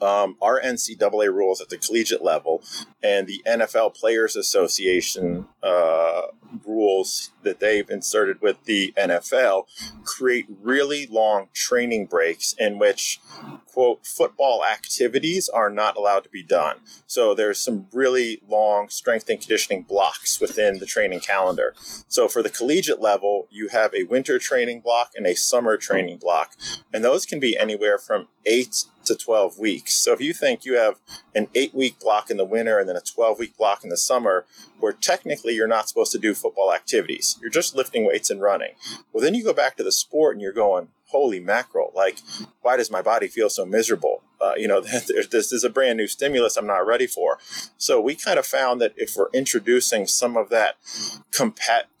[0.00, 2.62] um, our NCAA rules at the collegiate level
[3.02, 6.22] and the NFL Players Association uh,
[6.64, 9.64] rules that they've inserted with the NFL
[10.04, 13.20] create really long training breaks in which,
[13.66, 16.76] quote, football activities are not allowed to be done.
[17.06, 21.74] So there's some really long strength and conditioning blocks within the training calendar.
[22.08, 26.18] So for the collegiate level, you have a winter training block and a summer training
[26.18, 26.54] block.
[26.92, 29.94] And those can be anywhere from eight to 12 weeks.
[29.94, 30.98] So if you think you have
[31.34, 33.96] an eight week block in the winter and then a 12 week block in the
[33.96, 34.46] summer,
[34.80, 38.72] where technically you're not supposed to do football activities, you're just lifting weights and running.
[39.12, 42.18] Well, then you go back to the sport and you're going, holy mackerel, like,
[42.60, 44.24] why does my body feel so miserable?
[44.40, 44.80] Uh, you know,
[45.30, 47.38] this is a brand new stimulus I'm not ready for.
[47.78, 50.74] So we kind of found that if we're introducing some of that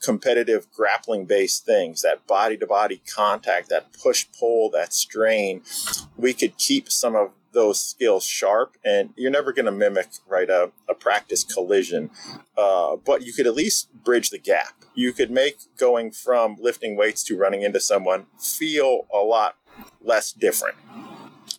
[0.02, 5.62] competitive grappling based things, that body to body contact, that push pull, that strain,
[6.16, 10.50] we could keep some of those skills sharp and you're never going to mimic right
[10.50, 12.10] a, a practice collision.
[12.56, 14.84] Uh, but you could at least bridge the gap.
[14.94, 19.56] You could make going from lifting weights to running into someone feel a lot
[20.02, 20.76] less different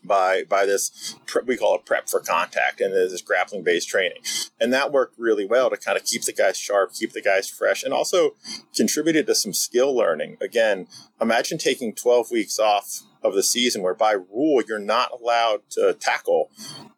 [0.05, 1.15] by by this
[1.45, 4.19] we call it prep for contact and this grappling based training.
[4.59, 7.49] And that worked really well to kind of keep the guys sharp keep the guys
[7.49, 8.35] fresh and also
[8.75, 10.37] contributed to some skill learning.
[10.41, 10.87] Again
[11.21, 15.93] imagine taking 12 weeks off of the season where by rule you're not allowed to
[15.99, 16.51] tackle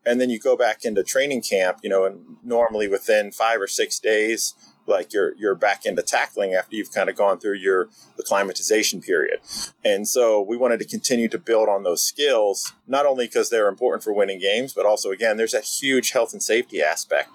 [0.06, 3.68] and then you go back into training camp you know and normally within five or
[3.68, 4.54] six days
[4.88, 9.40] like you're you're back into tackling after you've kind of gone through your acclimatization period.
[9.84, 13.68] And so we wanted to continue to build on those skills, not only because they're
[13.68, 17.30] important for winning games, but also again, there's a huge health and safety aspect.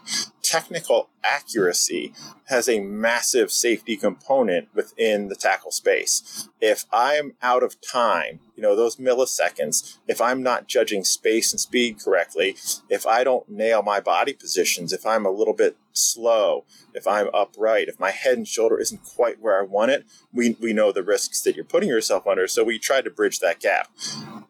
[0.52, 2.12] Technical accuracy
[2.48, 6.50] has a massive safety component within the tackle space.
[6.60, 11.58] If I'm out of time, you know, those milliseconds, if I'm not judging space and
[11.58, 12.54] speed correctly,
[12.90, 17.30] if I don't nail my body positions, if I'm a little bit slow, if I'm
[17.32, 20.92] upright, if my head and shoulder isn't quite where I want it, we, we know
[20.92, 22.46] the risks that you're putting yourself under.
[22.46, 23.88] So we try to bridge that gap.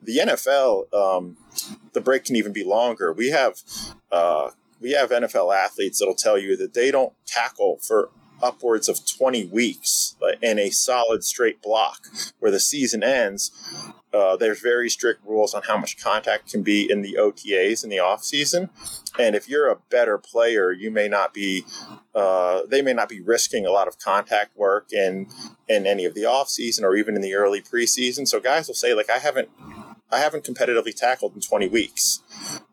[0.02, 1.36] The NFL, um,
[1.92, 3.12] the break can even be longer.
[3.12, 3.62] We have,
[4.10, 4.50] uh,
[4.82, 8.10] we have NFL athletes that'll tell you that they don't tackle for
[8.42, 12.08] upwards of 20 weeks in a solid straight block
[12.40, 13.52] where the season ends.
[14.12, 17.88] Uh, there's very strict rules on how much contact can be in the OTAs in
[17.88, 18.68] the off season,
[19.18, 21.64] and if you're a better player, you may not be,
[22.14, 25.28] uh, they may not be risking a lot of contact work in
[25.66, 28.28] in any of the off season or even in the early preseason.
[28.28, 29.48] So guys will say like, I haven't,
[30.10, 32.20] I haven't competitively tackled in 20 weeks.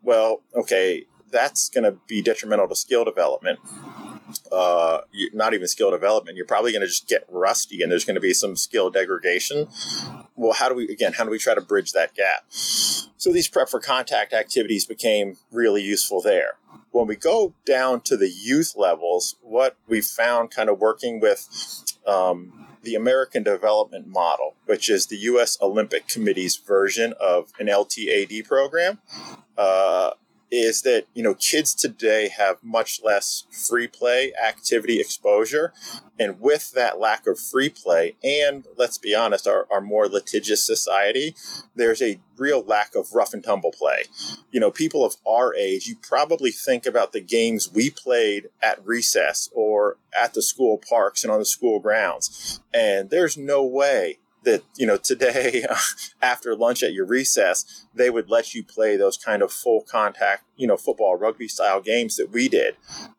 [0.02, 3.58] Well, okay, that's going to be detrimental to skill development
[4.52, 5.00] uh,
[5.32, 6.36] not even skill development.
[6.36, 9.68] You're probably going to just get rusty, and there's going to be some skill degradation.
[10.36, 11.14] Well, how do we again?
[11.14, 12.44] How do we try to bridge that gap?
[12.50, 16.54] So these prep for contact activities became really useful there.
[16.90, 21.48] When we go down to the youth levels, what we found kind of working with
[22.06, 25.58] um, the American Development Model, which is the U.S.
[25.60, 28.98] Olympic Committee's version of an LTAD program.
[29.56, 30.12] Uh,
[30.50, 35.72] is that you know kids today have much less free play activity exposure.
[36.18, 40.62] And with that lack of free play and let's be honest our, our more litigious
[40.62, 41.34] society
[41.74, 44.04] there's a real lack of rough and tumble play.
[44.50, 48.84] You know people of our age you probably think about the games we played at
[48.84, 54.18] recess or at the school parks and on the school grounds and there's no way
[54.44, 55.64] that you know today
[56.22, 60.44] after lunch at your recess they would let you play those kind of full contact
[60.56, 62.76] you know football rugby style games that we did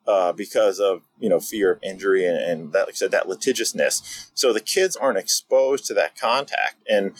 [0.07, 3.29] uh, because of you know fear of injury and, and, that like I said that
[3.29, 4.29] litigiousness.
[4.33, 6.83] So the kids aren't exposed to that contact.
[6.89, 7.13] And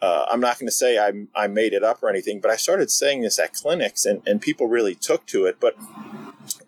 [0.00, 2.56] uh, I'm not going to say I, I made it up or anything but I
[2.56, 5.58] started saying this at clinics and, and people really took to it.
[5.60, 5.76] But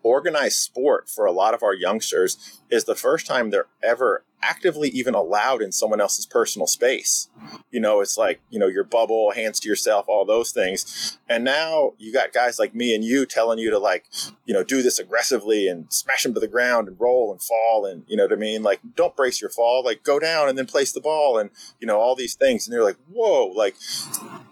[0.03, 4.91] organized sport for a lot of our youngsters is the first time they're ever actively
[4.91, 7.31] even allowed in someone else's personal space.
[7.71, 11.19] You know, it's like, you know, your bubble, hands to yourself, all those things.
[11.29, 14.05] And now you got guys like me and you telling you to like,
[14.45, 17.87] you know, do this aggressively and smash them to the ground and roll and fall
[17.87, 18.63] and, you know what I mean?
[18.63, 21.49] Like, don't brace your fall, like go down and then place the ball and,
[21.81, 22.67] you know, all these things.
[22.67, 23.77] And they're like, whoa, like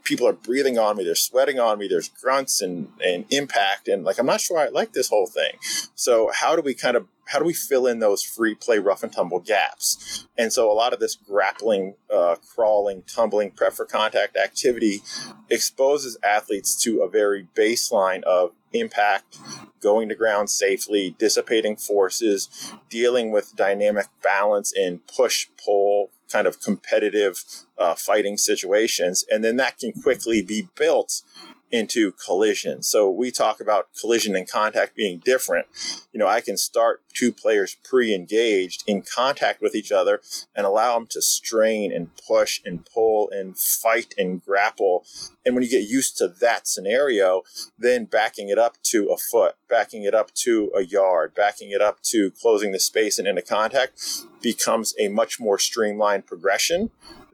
[0.05, 3.89] people are breathing on me, they're sweating on me, there's grunts and, and impact.
[3.89, 5.53] And like, I'm not sure I like this whole thing.
[5.95, 9.03] So how do we kind of how do we fill in those free play rough
[9.03, 10.27] and tumble gaps?
[10.37, 15.03] And so a lot of this grappling, uh, crawling, tumbling, prep for contact activity
[15.49, 19.39] exposes athletes to a very baseline of impact,
[19.81, 26.02] going to ground safely, dissipating forces, dealing with dynamic balance in push pull
[26.33, 27.45] kind of competitive
[27.79, 29.25] uh, fighting situations.
[29.31, 31.23] And then that can quickly be built
[31.73, 32.83] into collision.
[32.83, 35.67] So we talk about collision and contact being different.
[36.13, 40.21] You know, I can start two players pre-engaged in contact with each other
[40.55, 45.05] and allow them to strain and push and pull and fight and grapple.
[45.47, 47.43] And when you get used to that scenario,
[47.79, 51.81] then backing it up to a foot, backing it up to a yard, backing it
[51.81, 53.99] up to closing the space and into contact
[54.43, 56.91] becomes a much more streamlined progression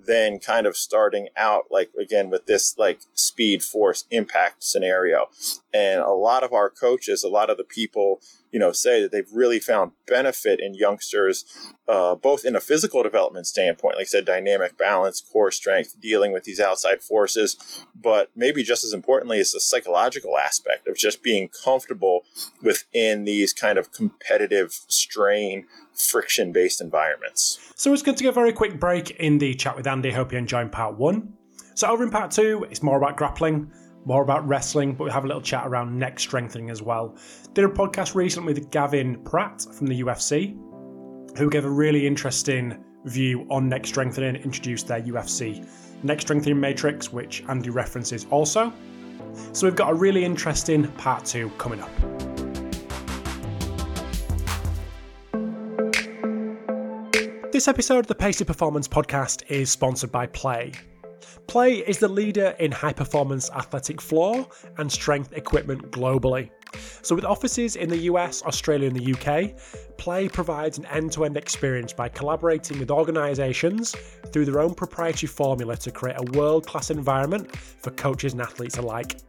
[0.08, 5.28] then kind of starting out like again with this like speed force impact scenario
[5.72, 8.20] and a lot of our coaches a lot of the people
[8.52, 11.44] you know say that they've really found benefit in youngsters
[11.88, 16.32] uh, both in a physical development standpoint like i said dynamic balance core strength dealing
[16.32, 21.22] with these outside forces but maybe just as importantly is the psychological aspect of just
[21.22, 22.24] being comfortable
[22.62, 25.66] within these kind of competitive strain
[25.98, 27.72] friction based environments.
[27.74, 30.10] So it's going to take a very quick break in the chat with Andy.
[30.10, 31.32] Hope you enjoyed part one.
[31.74, 33.70] So over in part two, it's more about grappling,
[34.08, 37.14] more about wrestling, but we have a little chat around neck strengthening as well.
[37.52, 40.56] Did a podcast recently with Gavin Pratt from the UFC,
[41.36, 45.68] who gave a really interesting view on neck strengthening, introduced their UFC
[46.02, 48.72] neck strengthening matrix, which Andy references also.
[49.52, 51.90] So we've got a really interesting part two coming up.
[57.52, 60.72] This episode of the Pacey Performance Podcast is sponsored by PLAE.
[61.48, 66.50] PLAE is the leader in high performance athletic floor and strength equipment globally.
[67.02, 69.54] So, with offices in the US, Australia, and the UK,
[69.98, 73.94] PLAE provides an end to end experience by collaborating with organisations
[74.32, 78.78] through their own proprietary formula to create a world class environment for coaches and athletes
[78.78, 79.20] alike.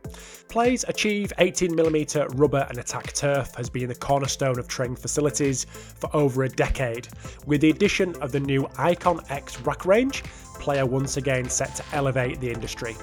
[0.49, 6.09] PLAE's Achieve 18mm rubber and attack turf has been the cornerstone of training facilities for
[6.15, 7.07] over a decade.
[7.45, 10.23] With the addition of the new Icon X rack range,
[10.59, 12.95] PLAE are once again set to elevate the industry.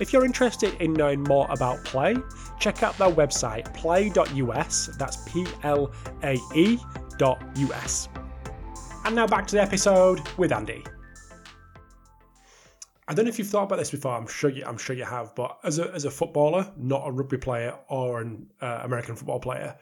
[0.00, 2.22] If you're interested in knowing more about PLAE,
[2.58, 5.92] check out their website plae.us, that's P L
[6.24, 6.78] A E
[7.18, 8.08] dot US.
[9.04, 10.82] And now back to the episode with Andy.
[13.06, 14.16] I don't know if you've thought about this before.
[14.16, 14.64] I'm sure you.
[14.64, 15.34] I'm sure you have.
[15.34, 19.40] But as a as a footballer, not a rugby player or an uh, American football
[19.40, 19.76] player,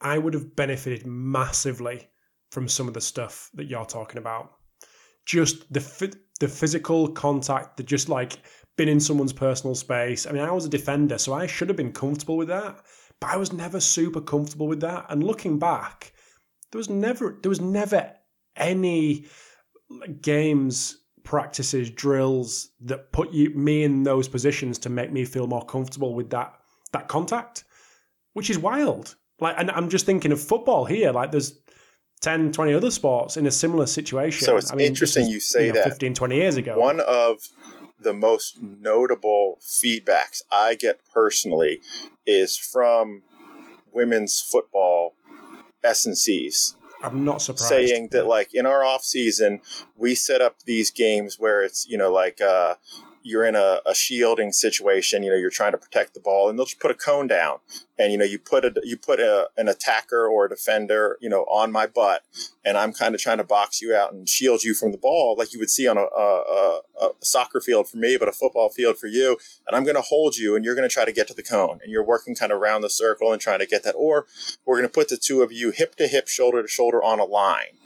[0.00, 2.08] I would have benefited massively
[2.50, 4.54] from some of the stuff that you're talking about.
[5.24, 8.38] Just the the physical contact, the just like
[8.76, 10.26] been in someone's personal space.
[10.26, 12.82] I mean, I was a defender, so I should have been comfortable with that,
[13.20, 15.06] but I was never super comfortable with that.
[15.08, 16.12] And looking back,
[16.70, 18.12] there was never there was never
[18.56, 19.26] any
[20.20, 25.64] games practices drills that put you me in those positions to make me feel more
[25.64, 26.54] comfortable with that
[26.92, 27.64] that contact
[28.32, 29.14] which is wild.
[29.40, 31.12] Like and i'm just thinking of football here.
[31.12, 31.60] Like there's
[32.20, 34.44] 10 20 other sports in a similar situation.
[34.44, 35.88] So it's I mean, interesting you say you know, that.
[35.90, 36.78] 15 20 years ago.
[36.78, 37.38] One of
[38.02, 41.80] the most notable feedbacks i get personally
[42.26, 43.22] is from
[43.92, 45.14] women's football
[45.84, 47.68] s&cs I'm not surprised.
[47.68, 49.60] Saying that, like, in our off season,
[49.96, 52.76] we set up these games where it's, you know, like, uh,
[53.22, 56.58] you're in a, a, shielding situation, you know, you're trying to protect the ball, and
[56.58, 57.58] they'll just put a cone down,
[57.98, 61.28] and you know, you put a you put a, an attacker or a defender, you
[61.28, 62.22] know, on my butt,
[62.64, 65.36] and I'm kind of trying to box you out and shield you from the ball,
[65.36, 68.70] like you would see on a, a, a soccer field for me, but a football
[68.70, 69.36] field for you,
[69.66, 71.42] and I'm going to hold you, and you're going to try to get to the
[71.42, 74.26] cone, and you're working kind of around the circle and trying to get that, or
[74.64, 77.20] we're going to put the two of you hip to hip, shoulder to shoulder on
[77.20, 77.76] a line,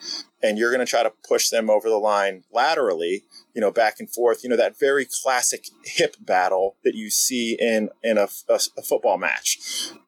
[0.42, 3.98] and you're going to try to push them over the line laterally, you know, back
[3.98, 4.44] and forth.
[4.44, 8.82] You know, that very classic hip battle that you see in in a, a, a
[8.82, 9.58] football match,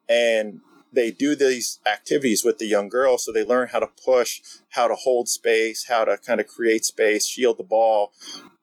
[0.09, 0.61] and
[0.93, 4.41] they do these activities with the young girls so they learn how to push
[4.71, 8.13] how to hold space how to kind of create space shield the ball.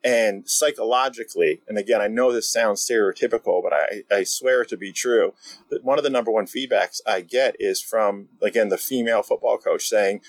[0.04, 4.78] And psychologically and again i know this sounds stereotypical but i, I swear it to
[4.78, 5.34] be true
[5.70, 9.58] that one of the number one feedbacks i get is from again the female football
[9.58, 10.22] coach saying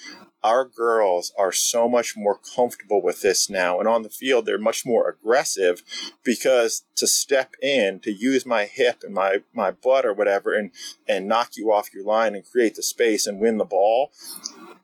[0.47, 3.80] our girls are so much more comfortable with this now.
[3.80, 5.82] And on the field, they're much more aggressive
[6.22, 10.70] because to step in, to use my hip and my, my butt or whatever and,
[11.09, 14.12] and knock you off your line and create the space and win the ball,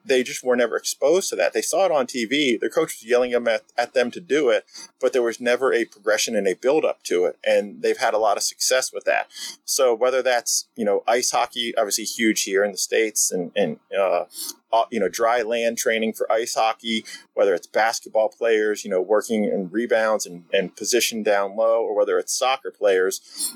[0.05, 1.53] they just were never exposed to that.
[1.53, 2.59] They saw it on TV.
[2.59, 4.65] Their coach was yelling at, at them to do it,
[5.01, 7.39] but there was never a progression and a build up to it.
[7.47, 9.29] And they've had a lot of success with that.
[9.65, 13.79] So whether that's, you know, ice hockey, obviously huge here in the States and, and,
[13.97, 14.25] uh,
[14.91, 19.45] you know, dry land training for ice hockey, whether it's basketball players, you know, working
[19.45, 23.53] in rebounds and, and position down low, or whether it's soccer players,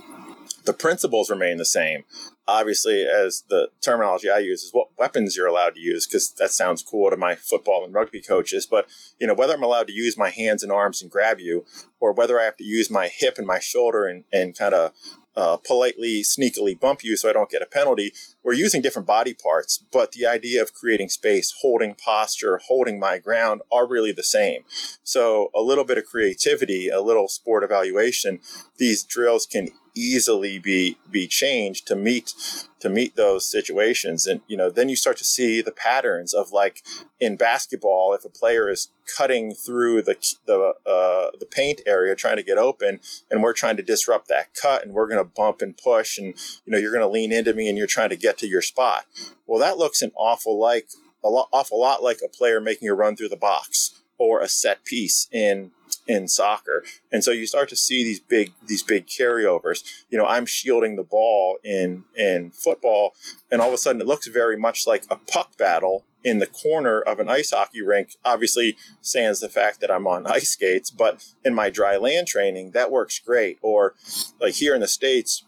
[0.65, 2.05] the principles remain the same
[2.49, 6.51] obviously as the terminology i use is what weapons you're allowed to use because that
[6.51, 8.87] sounds cool to my football and rugby coaches but
[9.19, 11.65] you know whether i'm allowed to use my hands and arms and grab you
[12.01, 14.93] or whether i have to use my hip and my shoulder and, and kind of
[15.37, 18.13] uh, politely, sneakily bump you so I don't get a penalty.
[18.43, 23.19] We're using different body parts, but the idea of creating space, holding posture, holding my
[23.19, 24.63] ground are really the same.
[25.05, 28.41] So a little bit of creativity, a little sport evaluation,
[28.79, 32.35] these drills can easily be be changed to meet
[32.81, 34.27] to meet those situations.
[34.27, 36.83] And you know then you start to see the patterns of like
[37.19, 40.17] in basketball if a player is cutting through the
[40.47, 44.55] the uh, the paint area trying to get open and we're trying to disrupt that
[44.55, 46.35] cut and we're going to bump and push and
[46.65, 48.63] you know you're going to lean into me and you're trying to get to your
[48.63, 49.07] spot.
[49.47, 50.89] Well that looks an awful like
[51.25, 54.49] a lot awful lot like a player making a run through the box or a
[54.49, 55.73] set piece in
[56.07, 56.85] in soccer.
[57.11, 59.83] And so you start to see these big these big carryovers.
[60.11, 63.15] You know, I'm shielding the ball in in football
[63.51, 66.47] and all of a sudden it looks very much like a puck battle in the
[66.47, 68.17] corner of an ice hockey rink.
[68.25, 72.73] Obviously, sans the fact that I'm on ice skates, but in my dry land training,
[72.73, 73.59] that works great.
[73.63, 73.95] Or
[74.41, 75.45] like here in the States,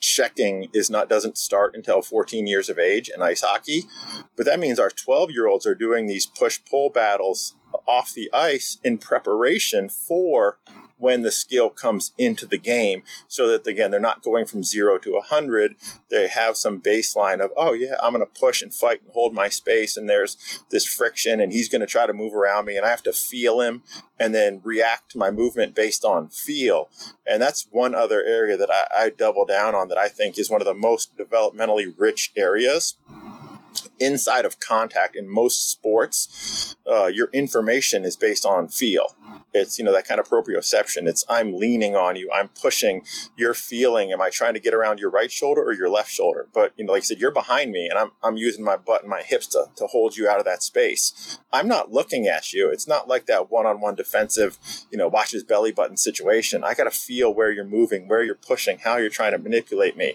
[0.00, 3.82] checking is not doesn't start until 14 years of age in ice hockey
[4.36, 7.56] but that means our 12 year olds are doing these push pull battles
[7.86, 10.58] off the ice in preparation for
[10.96, 13.02] when the skill comes into the game.
[13.28, 15.74] So that again they're not going from zero to a hundred.
[16.10, 19.34] They have some baseline of oh yeah i'm going to push and fight and hold
[19.34, 22.76] my space and there's this friction and he's going to try to move around me
[22.76, 23.82] and i have to feel him
[24.18, 26.88] and then react to my movement based on feel.
[27.26, 30.50] And that's one other area that I, I double down on that i think is
[30.50, 32.96] one of the most developmentally rich areas
[33.98, 39.14] inside of contact in most sports, uh, your information is based on feel.
[39.54, 41.06] It's, you know, that kind of proprioception.
[41.06, 42.28] It's, I'm leaning on you.
[42.34, 43.04] I'm pushing.
[43.36, 46.48] You're feeling, am I trying to get around your right shoulder or your left shoulder?
[46.52, 49.02] But, you know, like I said, you're behind me and I'm, I'm using my butt
[49.02, 51.38] and my hips to, to hold you out of that space.
[51.52, 52.68] I'm not looking at you.
[52.68, 54.58] It's not like that one on one defensive,
[54.90, 56.64] you know, watch his belly button situation.
[56.64, 59.96] I got to feel where you're moving, where you're pushing, how you're trying to manipulate
[59.96, 60.14] me.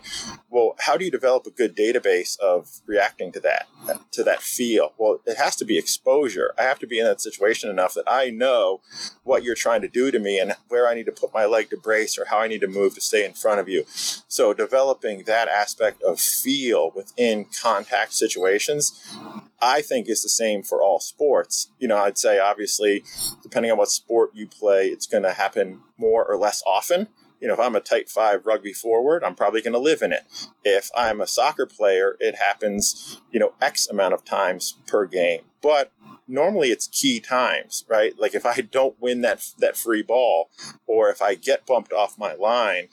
[0.50, 3.68] Well, how do you develop a good database of reacting to that,
[4.12, 4.94] to that feel?
[4.98, 6.54] Well, it has to be exposure.
[6.60, 8.82] I have to be in that situation enough that I know
[9.30, 11.70] what you're trying to do to me and where I need to put my leg
[11.70, 13.86] to brace or how I need to move to stay in front of you.
[13.88, 19.16] So developing that aspect of feel within contact situations,
[19.62, 21.70] I think is the same for all sports.
[21.78, 23.04] You know, I'd say obviously,
[23.44, 27.08] depending on what sport you play, it's going to happen more or less often
[27.40, 30.12] you know, if I'm a tight five rugby forward, I'm probably going to live in
[30.12, 30.24] it.
[30.66, 35.44] If I'm a soccer player, it happens, you know, X amount of times per game.
[35.62, 35.92] But
[36.30, 38.18] normally it's key times, right?
[38.18, 40.50] Like if I don't win that that free ball,
[40.88, 42.88] or if I get bumped off my line,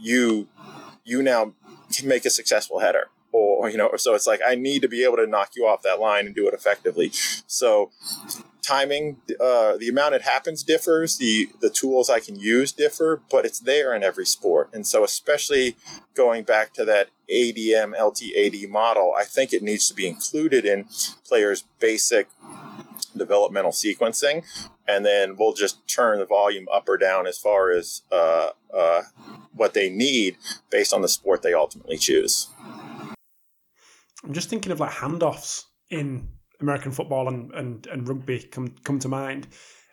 [0.00, 0.48] you
[1.04, 1.52] you now
[1.92, 3.08] can make a successful header.
[3.34, 5.82] Or, you know, so it's like I need to be able to knock you off
[5.82, 7.12] that line and do it effectively.
[7.46, 7.90] So
[8.62, 11.18] timing, uh, the amount it happens differs.
[11.18, 14.70] The the tools I can use differ, but it's there in every sport.
[14.72, 15.76] And so, especially
[16.14, 20.86] going back to that ADM LTAD model, I think it needs to be included in
[21.26, 22.28] players' basic
[23.16, 24.44] developmental sequencing,
[24.86, 29.02] and then we'll just turn the volume up or down as far as uh, uh,
[29.54, 30.36] what they need
[30.70, 32.48] based on the sport they ultimately choose.
[34.24, 36.28] I'm just thinking of like handoffs in
[36.62, 39.48] American football and, and, and rugby come come to mind.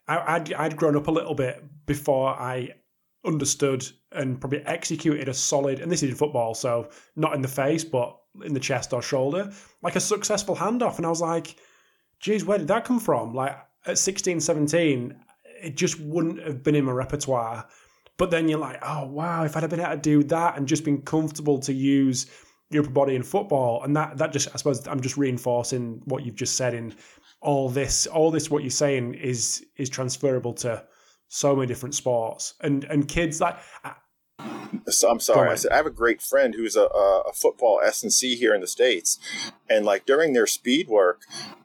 [0.08, 2.70] I, would I'd grown up a little bit before I
[3.26, 7.48] understood and probably executed a solid, and this is in football, so not in the
[7.48, 9.52] face, but in the chest or shoulder,
[9.84, 10.98] like a successful handoff.
[10.98, 11.58] And I was like,
[12.20, 13.34] geez, where did that come from?
[13.34, 15.16] Like at 16, 17,
[15.62, 17.68] it just wouldn't have been in my repertoire.
[18.18, 20.68] But then you're like, oh, wow, if I'd have been able to do that and
[20.68, 22.30] just been comfortable to use
[22.70, 26.26] your upper body in football, and that that just I suppose I'm just reinforcing what
[26.26, 26.96] you've just said in
[27.42, 30.84] all this all this what you're saying is is transferable to
[31.30, 32.54] so many different sports.
[32.62, 33.58] And and kids like
[34.88, 35.50] so I'm sorry.
[35.50, 38.54] I said I have a great friend who's a, a football S and C here
[38.54, 39.20] in the states,
[39.70, 41.22] and like during their speed work,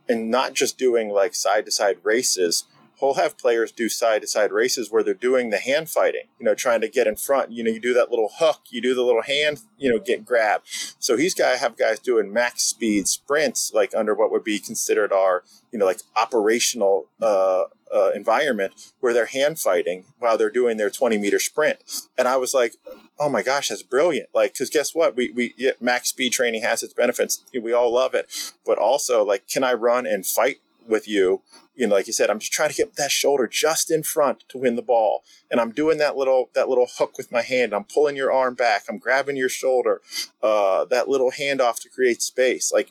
[0.08, 2.64] and not just doing like side to side races,
[3.00, 6.44] we'll have players do side to side races where they're doing the hand fighting, you
[6.44, 7.52] know, trying to get in front.
[7.52, 10.24] You know, you do that little hook, you do the little hand, you know, get
[10.24, 10.62] grab.
[10.98, 14.58] So he's got to have guys doing max speed sprints, like under what would be
[14.58, 17.64] considered our, you know, like operational uh,
[17.94, 21.78] uh, environment where they're hand fighting while they're doing their 20 meter sprint.
[22.18, 22.74] And I was like,
[23.18, 24.28] oh my gosh, that's brilliant.
[24.34, 25.16] Like, because guess what?
[25.16, 27.44] We, we, yeah, max speed training has its benefits.
[27.60, 28.52] We all love it.
[28.66, 30.56] But also, like, can I run and fight
[30.86, 31.42] with you
[31.74, 34.44] you know, like you said, I'm just trying to get that shoulder just in front
[34.48, 35.24] to win the ball.
[35.50, 37.74] And I'm doing that little that little hook with my hand.
[37.74, 38.84] I'm pulling your arm back.
[38.88, 40.00] I'm grabbing your shoulder.
[40.42, 42.72] Uh, that little handoff to create space.
[42.72, 42.90] Like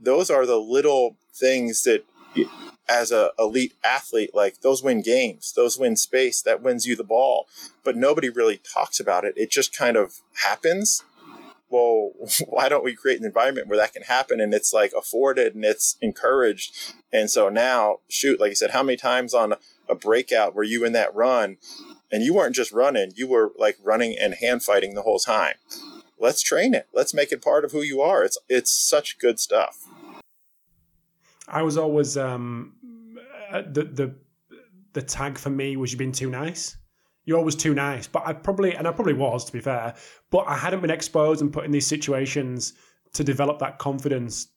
[0.00, 2.04] those are the little things that
[2.88, 7.04] as a elite athlete, like those win games, those win space, that wins you the
[7.04, 7.46] ball.
[7.84, 9.34] But nobody really talks about it.
[9.36, 11.04] It just kind of happens
[11.72, 12.12] well,
[12.46, 15.64] why don't we create an environment where that can happen and it's like afforded and
[15.64, 16.94] it's encouraged?
[17.12, 19.54] And so now, shoot, like you said, how many times on
[19.88, 21.56] a breakout were you in that run
[22.12, 25.54] and you weren't just running, you were like running and hand fighting the whole time?
[26.18, 26.86] Let's train it.
[26.92, 28.22] Let's make it part of who you are.
[28.22, 29.78] It's it's such good stuff.
[31.48, 32.74] I was always um,
[33.50, 34.14] uh, the the
[34.92, 36.76] the tag for me was you've been too nice
[37.24, 38.06] you're always too nice.
[38.06, 39.94] But I probably, and I probably was, to be fair,
[40.30, 42.74] but I hadn't been exposed and put in these situations
[43.12, 44.48] to develop that confidence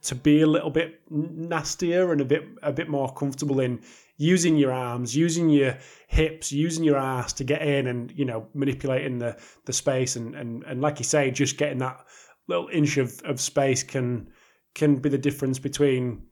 [0.00, 3.80] to be a little bit nastier and a bit a bit more comfortable in
[4.16, 8.46] using your arms, using your hips, using your ass to get in and you know
[8.54, 12.04] manipulating the the space and and and like you say, just getting that
[12.46, 14.28] little inch of, of space can
[14.74, 16.22] can be the difference between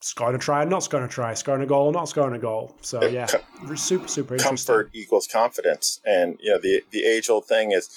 [0.00, 2.38] scoring a try, or not scoring a try, scoring a goal, or not scoring a
[2.38, 2.76] goal.
[2.80, 3.26] So yeah,
[3.74, 7.90] super super comfort equals confidence, and you know the the age old thing is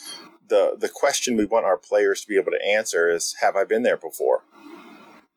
[0.48, 3.64] the the question we want our players to be able to answer is Have I
[3.64, 4.44] been there before?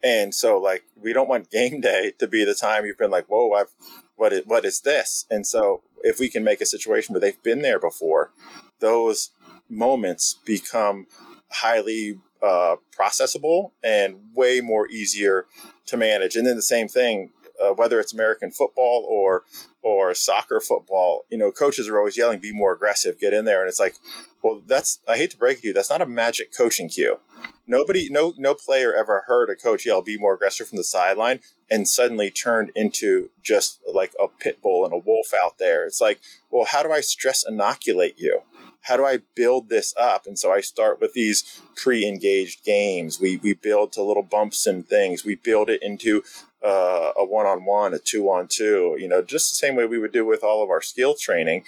[0.03, 3.27] And so like we don't want game day to be the time you've been like
[3.27, 3.71] Whoa, I've
[4.17, 5.27] what is what is this?
[5.31, 8.33] And so if we can make a situation where they've been there before,
[8.81, 9.31] those
[9.69, 11.07] moments become
[11.51, 15.47] highly uh, processable and way more easier
[15.87, 16.37] to manage.
[16.37, 17.31] And then the same thing,
[17.63, 19.45] uh, whether it's American football or
[19.83, 23.61] or soccer football, you know, coaches are always yelling, "Be more aggressive, get in there."
[23.61, 23.97] And it's like,
[24.43, 27.19] well, that's I hate to break it to you, that's not a magic coaching cue.
[27.69, 31.41] Nobody, no, no player ever heard a coach yell, "Be more aggressive" from the sideline,
[31.71, 35.87] and suddenly turned into just like a pit bull and a wolf out there.
[35.87, 36.21] It's like,
[36.51, 38.43] well, how do I stress inoculate you?
[38.83, 40.27] How do I build this up?
[40.27, 43.21] And so I start with these pre-engaged games.
[43.21, 45.25] We we build to little bumps and things.
[45.25, 46.23] We build it into
[46.65, 48.97] uh, a one-on-one, a two-on-two.
[48.99, 51.65] You know, just the same way we would do with all of our skill training.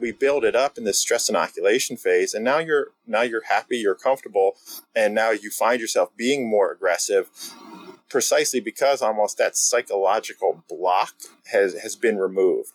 [0.00, 3.78] We build it up in this stress inoculation phase, and now you're now you're happy,
[3.78, 4.56] you're comfortable,
[4.94, 7.28] and now you find yourself being more aggressive
[8.08, 11.14] precisely because almost that psychological block
[11.50, 12.72] has has been removed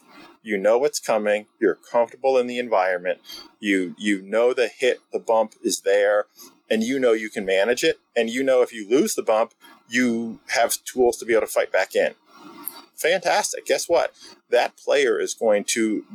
[0.47, 3.19] you know what's coming you're comfortable in the environment
[3.59, 6.25] you you know the hit the bump is there
[6.69, 9.53] and you know you can manage it and you know if you lose the bump
[9.89, 12.13] you have tools to be able to fight back in.
[12.95, 13.65] Fantastic.
[13.65, 14.13] Guess what?
[14.49, 16.05] That player is going to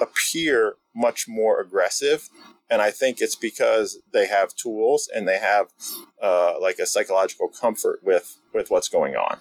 [0.00, 2.28] appear much more aggressive
[2.70, 5.66] and I think it's because they have tools and they have
[6.22, 9.38] uh, like a psychological comfort with with what's going on.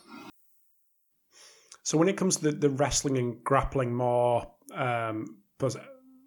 [1.83, 5.37] So when it comes to the, the wrestling and grappling more, um,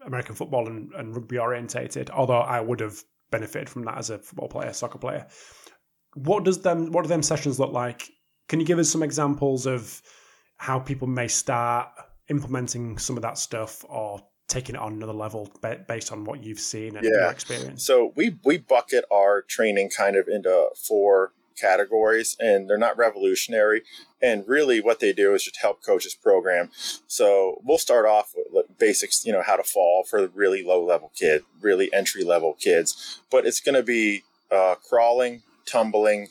[0.07, 4.19] American football and, and rugby orientated, although I would have benefited from that as a
[4.19, 5.27] football player, soccer player.
[6.15, 6.93] What does them?
[6.93, 8.09] What do them sessions look like?
[8.49, 10.01] Can you give us some examples of
[10.57, 11.89] how people may start
[12.29, 15.51] implementing some of that stuff or taking it on another level
[15.89, 17.11] based on what you've seen and yeah.
[17.13, 17.85] your experience?
[17.85, 23.83] So we we bucket our training kind of into four categories and they're not revolutionary
[24.25, 26.71] and really what they do is just help coaches program
[27.07, 30.85] so we'll start off with basics you know how to fall for the really low
[30.85, 36.29] level kid really entry level kids but it's going to be uh, crawling tumbling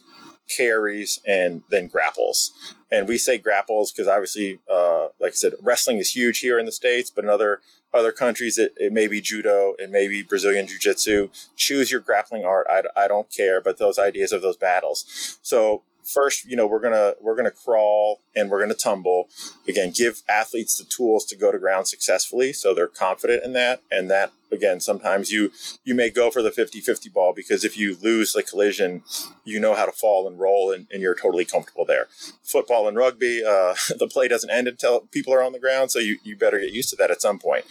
[0.55, 2.51] carries and then grapples.
[2.91, 6.65] And we say grapples because obviously, uh, like I said, wrestling is huge here in
[6.65, 7.61] the states, but in other
[7.93, 11.29] other countries, it, it may be judo, it may be Brazilian jiu jitsu.
[11.55, 12.65] Choose your grappling art.
[12.67, 15.37] I, I don't care, but those ideas of those battles.
[15.43, 19.29] So first, you know, we're gonna we're gonna crawl and we're gonna tumble.
[19.67, 23.81] Again, give athletes the tools to go to ground successfully, so they're confident in that.
[23.91, 25.51] And that again, sometimes you
[25.83, 29.03] you may go for the 50-50 ball because if you lose the collision,
[29.43, 32.07] you know how to fall and roll, and, and you're totally comfortable there.
[32.43, 35.99] Football and rugby, uh, the play doesn't end until people are on the ground, so
[35.99, 37.65] you you better get used to that at some point.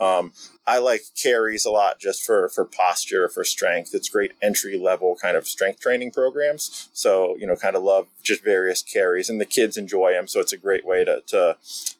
[0.00, 0.32] Um,
[0.68, 3.94] I like carries a lot just for for posture, for strength.
[3.94, 6.90] It's great entry level kind of strength training programs.
[6.92, 10.28] So you know, kind of love just various carries, and the kids enjoy them.
[10.28, 11.56] So it's a great way to to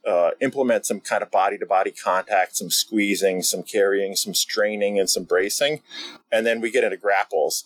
[0.06, 4.98] uh, implement some kind of body to body contact, some squeezing, some carrying, some straining,
[4.98, 5.82] and some bracing,
[6.30, 7.64] and then we get into grapples.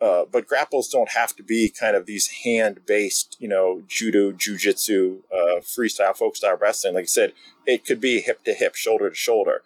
[0.00, 5.20] Uh, but grapples don't have to be kind of these hand-based, you know, judo, jujitsu,
[5.32, 6.94] uh, freestyle, folk style wrestling.
[6.94, 7.32] Like I said,
[7.64, 9.62] it could be hip to hip, shoulder to shoulder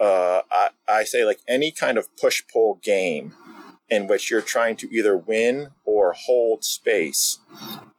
[0.00, 3.34] uh, I, I say like any kind of push pull game
[3.88, 7.38] in which you're trying to either win or hold space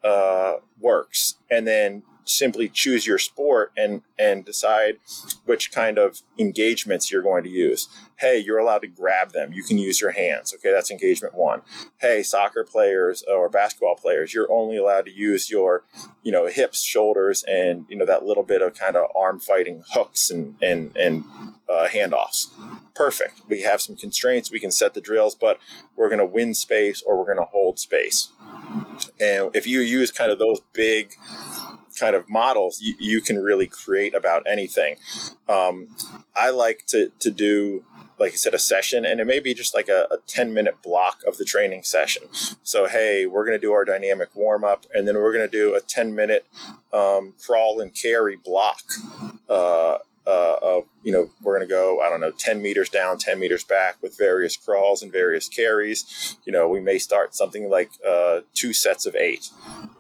[0.04, 1.36] uh, works.
[1.50, 4.98] And then simply choose your sport and and decide
[5.46, 7.88] which kind of engagements you're going to use.
[8.18, 9.54] Hey, you're allowed to grab them.
[9.54, 10.54] You can use your hands.
[10.54, 11.62] Okay, that's engagement one.
[12.00, 15.84] Hey, soccer players or basketball players, you're only allowed to use your,
[16.24, 19.84] you know, hips, shoulders, and you know that little bit of kind of arm fighting
[19.94, 21.24] hooks and and and
[21.70, 22.48] uh, handoffs.
[22.96, 23.42] Perfect.
[23.50, 24.52] We have some constraints.
[24.52, 25.60] We can set the drills, but
[25.96, 28.30] we're going to win space or we're going to hold space.
[29.20, 31.14] And if you use kind of those big
[31.96, 34.98] kind of models, you, you can really create about anything.
[35.48, 35.96] Um,
[36.36, 37.84] I like to, to do,
[38.20, 40.82] like I said, a session, and it may be just like a, a 10 minute
[40.84, 42.24] block of the training session.
[42.64, 45.58] So, hey, we're going to do our dynamic warm up, and then we're going to
[45.58, 46.46] do a 10 minute
[46.94, 48.84] um, crawl and carry block.
[49.50, 49.98] Uh,
[50.28, 53.40] uh, of you know we're going to go I don't know 10 meters down 10
[53.40, 56.38] meters back with various crawls and various carries.
[56.46, 59.50] You know we may start something like uh, two sets of eight.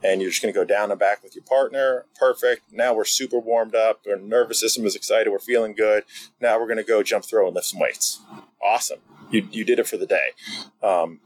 [0.04, 2.06] And you're just going to go down and back with your partner.
[2.20, 2.72] Perfect.
[2.72, 4.02] Now we're super warmed up.
[4.08, 5.32] Our nervous system is excited.
[5.32, 6.04] We're feeling good.
[6.40, 8.22] Now we're going to go jump throw and lift some weights.
[8.64, 9.00] Awesome.
[9.32, 10.30] You, you did it for the day.
[10.84, 11.20] Um,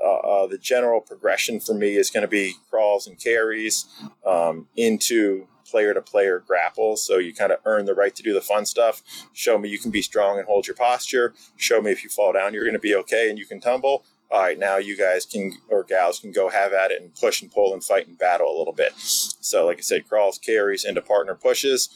[0.00, 3.86] uh, uh, the general progression for me is going to be crawls and carries
[4.24, 6.96] um, into player to player grapple.
[6.96, 9.02] So you kind of earn the right to do the fun stuff.
[9.32, 11.34] Show me you can be strong and hold your posture.
[11.56, 14.04] Show me if you fall down, you're going to be okay and you can tumble.
[14.32, 17.42] All right, now you guys can or gals can go have at it and push
[17.42, 18.92] and pull and fight and battle a little bit.
[18.96, 21.88] So, like I said, crawls, carries into partner pushes.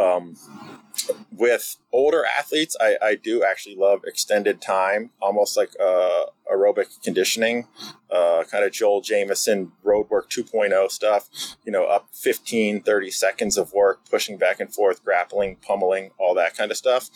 [0.00, 0.36] Um,
[1.32, 7.66] with older athletes, I, I do actually love extended time, almost like uh, aerobic conditioning,
[8.10, 11.28] uh, kind of Joel Jamieson roadwork 2.0 stuff,
[11.64, 16.34] you know, up 15, 30 seconds of work, pushing back and forth, grappling, pummeling, all
[16.34, 17.08] that kind of stuff.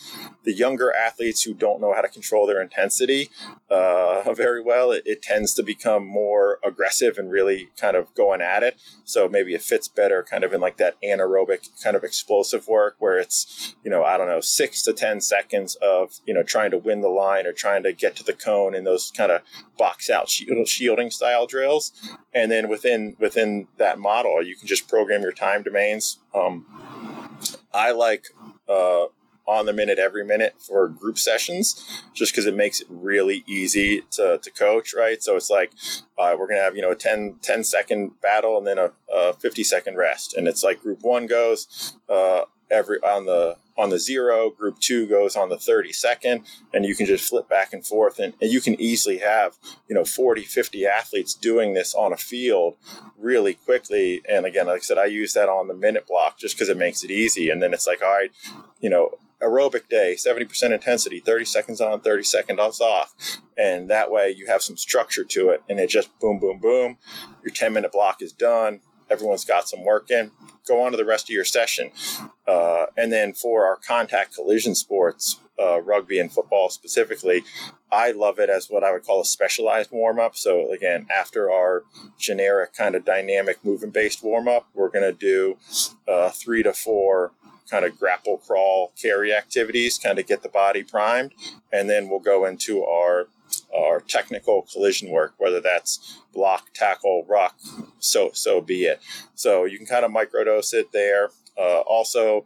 [0.43, 3.29] The younger athletes who don't know how to control their intensity
[3.69, 8.41] uh, very well, it, it tends to become more aggressive and really kind of going
[8.41, 8.79] at it.
[9.03, 12.74] So maybe it fits better kind of in like that anaerobic kind of explosive work
[12.99, 16.71] where it's, you know, I don't know, six to 10 seconds of, you know, trying
[16.71, 19.41] to win the line or trying to get to the cone in those kind of
[19.77, 21.91] box out shielding style drills.
[22.33, 26.19] And then within, within that model, you can just program your time domains.
[26.33, 26.65] Um,
[27.73, 28.27] I like,
[28.67, 29.05] uh,
[29.47, 34.01] on the minute every minute for group sessions, just because it makes it really easy
[34.11, 35.21] to, to coach, right?
[35.21, 35.71] So it's like
[36.17, 39.33] uh, we're gonna have you know a 10, 10 second battle and then a, a
[39.33, 43.99] fifty second rest, and it's like group one goes uh, every on the on the
[43.99, 48.19] zero group two goes on the 32nd and you can just flip back and forth
[48.19, 49.57] and, and, you can easily have
[49.89, 52.77] you know 40 50 athletes doing this on a field
[53.17, 54.21] really quickly.
[54.29, 56.77] And again like i said i use that on the minute block just because it
[56.77, 57.49] makes it easy.
[57.49, 58.31] And then it's like all right
[58.79, 59.11] you know
[59.41, 63.13] aerobic day 70% intensity 30 seconds on 30 seconds off
[63.57, 66.97] and that way you have some structure to it and it just boom boom boom.
[67.43, 68.79] Your 10 minute block is done
[69.09, 70.31] everyone's got some work in.
[70.67, 71.91] Go on to the rest of your session.
[72.47, 77.43] Uh, and then for our contact collision sports, uh, rugby and football specifically,
[77.91, 80.35] I love it as what I would call a specialized warm up.
[80.35, 81.83] So, again, after our
[82.17, 85.57] generic kind of dynamic movement based warm up, we're going to do
[86.07, 87.31] uh, three to four
[87.69, 91.33] kind of grapple, crawl, carry activities, kind of get the body primed.
[91.71, 93.27] And then we'll go into our
[93.75, 97.55] our technical collision work, whether that's block, tackle, ruck,
[97.99, 99.01] so so be it.
[99.35, 101.29] So you can kind of microdose it there.
[101.57, 102.45] Uh, also,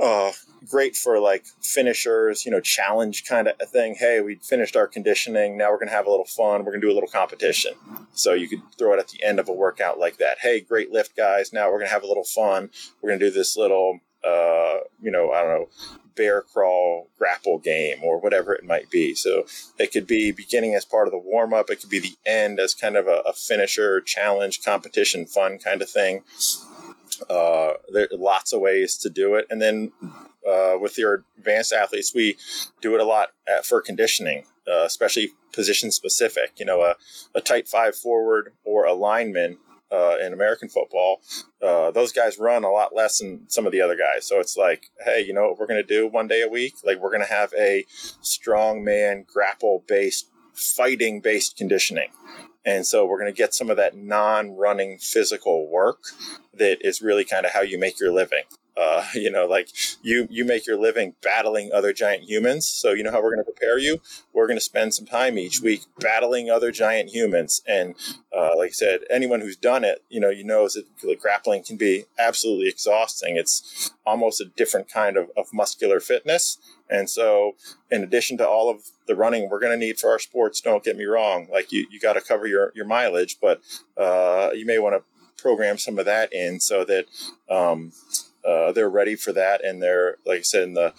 [0.00, 0.32] uh,
[0.68, 3.94] great for like finishers, you know, challenge kind of a thing.
[3.96, 5.56] Hey, we finished our conditioning.
[5.56, 6.64] Now we're going to have a little fun.
[6.64, 7.74] We're going to do a little competition.
[8.12, 10.38] So you could throw it at the end of a workout like that.
[10.40, 11.52] Hey, great lift, guys.
[11.52, 12.70] Now we're going to have a little fun.
[13.00, 15.68] We're going to do this little, uh, you know, I don't know,
[16.14, 19.14] bear crawl grapple game or whatever it might be.
[19.14, 19.46] So
[19.78, 21.70] it could be beginning as part of the warm up.
[21.70, 25.82] It could be the end as kind of a, a finisher, challenge, competition, fun kind
[25.82, 26.22] of thing.
[27.28, 29.46] Uh, there are lots of ways to do it.
[29.50, 29.92] And then
[30.48, 32.36] uh, with your advanced athletes, we
[32.80, 36.52] do it a lot at, for conditioning, uh, especially position specific.
[36.56, 36.96] You know, a,
[37.34, 39.58] a tight five forward or a lineman
[39.92, 41.20] uh, in American football,
[41.62, 44.26] uh, those guys run a lot less than some of the other guys.
[44.26, 46.74] So it's like, hey, you know what we're going to do one day a week?
[46.84, 47.84] Like we're going to have a
[48.22, 52.08] strong man grapple based, fighting based conditioning.
[52.64, 55.98] And so we're going to get some of that non running physical work
[56.54, 58.44] that is really kind of how you make your living.
[58.76, 59.68] Uh, you know, like
[60.02, 62.66] you you make your living battling other giant humans.
[62.66, 64.00] So you know how we're going to prepare you.
[64.32, 67.62] We're going to spend some time each week battling other giant humans.
[67.66, 67.94] And
[68.36, 71.76] uh, like I said, anyone who's done it, you know, you know that grappling can
[71.76, 73.36] be absolutely exhausting.
[73.36, 76.58] It's almost a different kind of, of muscular fitness.
[76.88, 77.52] And so,
[77.90, 80.84] in addition to all of the running we're going to need for our sports, don't
[80.84, 83.62] get me wrong, like you, you got to cover your, your mileage, but
[83.96, 87.06] uh, you may want to program some of that in so that
[87.48, 87.92] um,
[88.46, 90.94] uh, they're ready for that, and they're like I said in the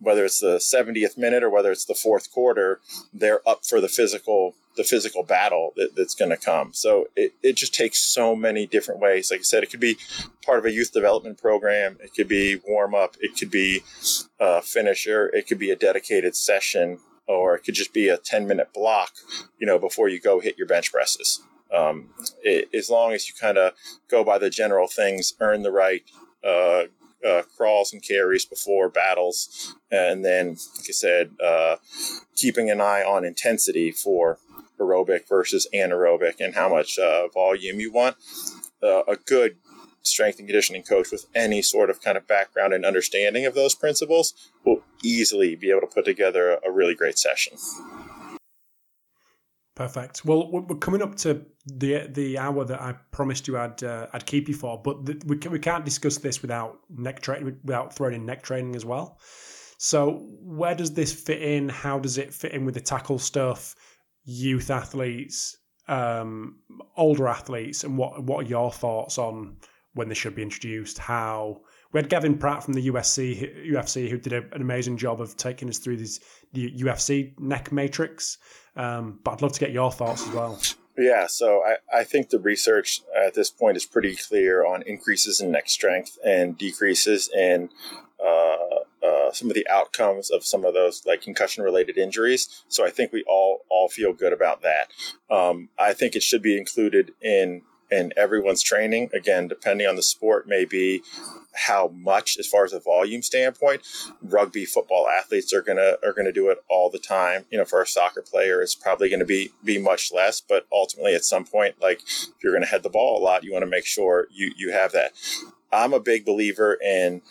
[0.00, 2.80] whether it's the 70th minute or whether it's the fourth quarter,
[3.12, 6.72] they're up for the physical the physical battle that, that's going to come.
[6.72, 9.30] So it, it just takes so many different ways.
[9.30, 9.98] Like I said, it could be
[10.44, 11.98] part of a youth development program.
[12.02, 13.16] It could be warm up.
[13.20, 13.82] It could be
[14.38, 15.28] a finisher.
[15.28, 19.12] It could be a dedicated session, or it could just be a 10 minute block,
[19.58, 21.42] you know, before you go hit your bench presses.
[21.74, 22.08] Um,
[22.42, 23.74] it, as long as you kind of
[24.08, 26.02] go by the general things, earn the right,
[26.44, 26.84] uh,
[27.26, 31.76] uh, crawls and carries before battles, and then, like I said, uh,
[32.34, 34.38] keeping an eye on intensity for
[34.78, 38.16] aerobic versus anaerobic and how much uh, volume you want.
[38.82, 39.56] Uh, a good
[40.02, 43.74] strength and conditioning coach with any sort of kind of background and understanding of those
[43.74, 44.32] principles
[44.64, 47.58] will easily be able to put together a really great session.
[49.80, 50.26] Perfect.
[50.26, 54.26] Well, we're coming up to the the hour that I promised you I'd uh, I'd
[54.26, 57.94] keep you for, but the, we can, we can't discuss this without neck training without
[57.94, 59.18] throwing in neck training as well.
[59.78, 61.70] So, where does this fit in?
[61.70, 63.74] How does it fit in with the tackle stuff?
[64.24, 65.56] Youth athletes,
[65.88, 66.58] um,
[66.98, 69.56] older athletes, and what what are your thoughts on
[69.94, 70.98] when they should be introduced?
[70.98, 71.62] How
[71.92, 75.36] we had Gavin Pratt from the USC UFC who did a, an amazing job of
[75.36, 76.20] taking us through this
[76.52, 78.38] the UFC neck matrix.
[78.76, 80.60] Um, but I'd love to get your thoughts as well.
[80.96, 85.40] Yeah, so I, I think the research at this point is pretty clear on increases
[85.40, 87.70] in neck strength and decreases in
[88.22, 88.56] uh,
[89.02, 92.64] uh, some of the outcomes of some of those like concussion related injuries.
[92.68, 94.90] So I think we all all feel good about that.
[95.34, 99.10] Um, I think it should be included in in everyone's training.
[99.12, 101.02] Again, depending on the sport, maybe
[101.54, 103.82] how much as far as a volume standpoint.
[104.22, 107.44] Rugby football athletes are gonna are gonna do it all the time.
[107.50, 111.14] You know, for a soccer player, it's probably gonna be be much less, but ultimately
[111.14, 113.70] at some point, like if you're gonna head the ball a lot, you want to
[113.70, 115.12] make sure you you have that.
[115.72, 117.22] I'm a big believer in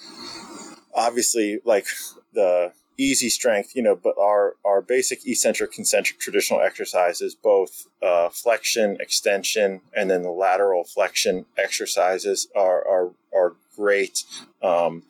[0.93, 1.87] obviously like
[2.33, 8.29] the easy strength, you know, but our, our basic eccentric, concentric traditional exercises, both uh,
[8.29, 14.25] flexion, extension, and then the lateral flexion exercises are, are, are great.
[14.61, 15.03] Um,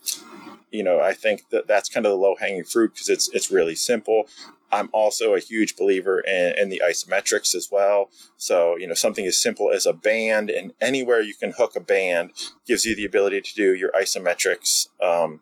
[0.71, 3.49] you know, I think that that's kind of the low hanging fruit because it's it's
[3.49, 4.27] really simple.
[4.71, 8.11] I'm also a huge believer in, in, the isometrics as well.
[8.37, 11.79] So, you know, something as simple as a band and anywhere you can hook a
[11.79, 12.33] band
[12.67, 15.39] gives you the ability to do your isometrics um,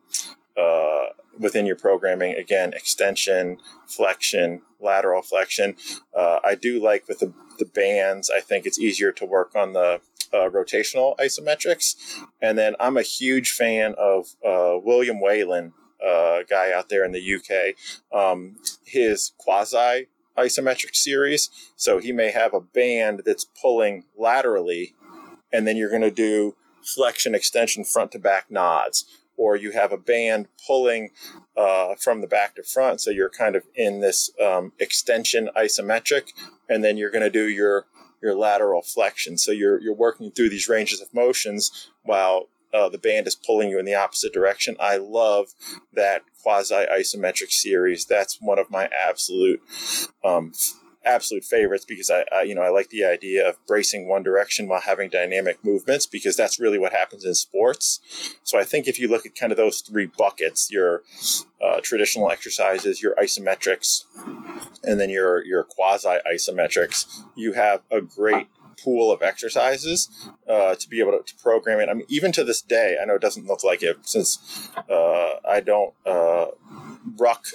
[0.58, 1.08] uh,
[1.39, 2.34] within your programming.
[2.36, 5.76] Again, extension, flexion, lateral flexion.
[6.16, 9.74] Uh, I do like with the, the bands, I think it's easier to work on
[9.74, 10.01] the
[10.34, 11.95] uh, rotational isometrics.
[12.41, 15.74] And then I'm a huge fan of uh, William Whalen
[16.05, 17.76] uh, guy out there in the UK,
[18.18, 21.49] um, his quasi isometric series.
[21.76, 24.93] So he may have a band that's pulling laterally,
[25.51, 29.05] and then you're going to do flexion extension front to back nods.
[29.38, 31.11] Or you have a band pulling
[31.55, 33.01] uh, from the back to front.
[33.01, 36.33] So you're kind of in this um, extension isometric,
[36.67, 37.85] and then you're going to do your
[38.21, 39.38] your lateral flexion.
[39.38, 43.69] So you're you're working through these ranges of motions while uh, the band is pulling
[43.69, 44.75] you in the opposite direction.
[44.79, 45.47] I love
[45.93, 48.05] that quasi isometric series.
[48.05, 49.61] That's one of my absolute
[50.23, 50.51] um,
[51.08, 54.68] absolute favorites because I, I, you know I like the idea of bracing one direction
[54.68, 57.99] while having dynamic movements because that's really what happens in sports.
[58.43, 61.03] So I think if you look at kind of those three buckets, your
[61.64, 64.03] uh, traditional exercises, your isometrics,
[64.84, 68.47] and then your your quasi isometrics, you have a great
[68.84, 71.89] pool of exercises uh, to be able to, to, program it.
[71.89, 75.36] I mean, even to this day, I know it doesn't look like it since uh,
[75.47, 76.47] I don't uh,
[77.18, 77.47] ruck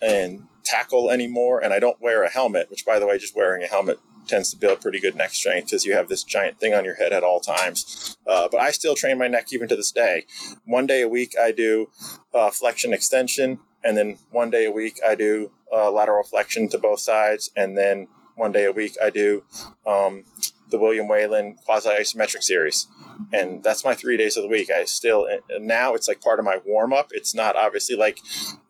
[0.00, 2.70] and tackle anymore, and I don't wear a helmet.
[2.70, 5.66] Which, by the way, just wearing a helmet tends to build pretty good neck strength
[5.66, 8.16] because you have this giant thing on your head at all times.
[8.26, 10.26] Uh, but I still train my neck even to this day.
[10.64, 11.90] One day a week, I do
[12.32, 16.78] uh, flexion extension, and then one day a week, I do uh, lateral flexion to
[16.78, 19.42] both sides, and then one day a week, I do
[19.86, 20.24] um,
[20.70, 22.86] the William Whalen quasi isometric series.
[23.32, 24.70] And that's my three days of the week.
[24.70, 27.08] I still, now it's like part of my warm up.
[27.12, 28.18] It's not obviously like,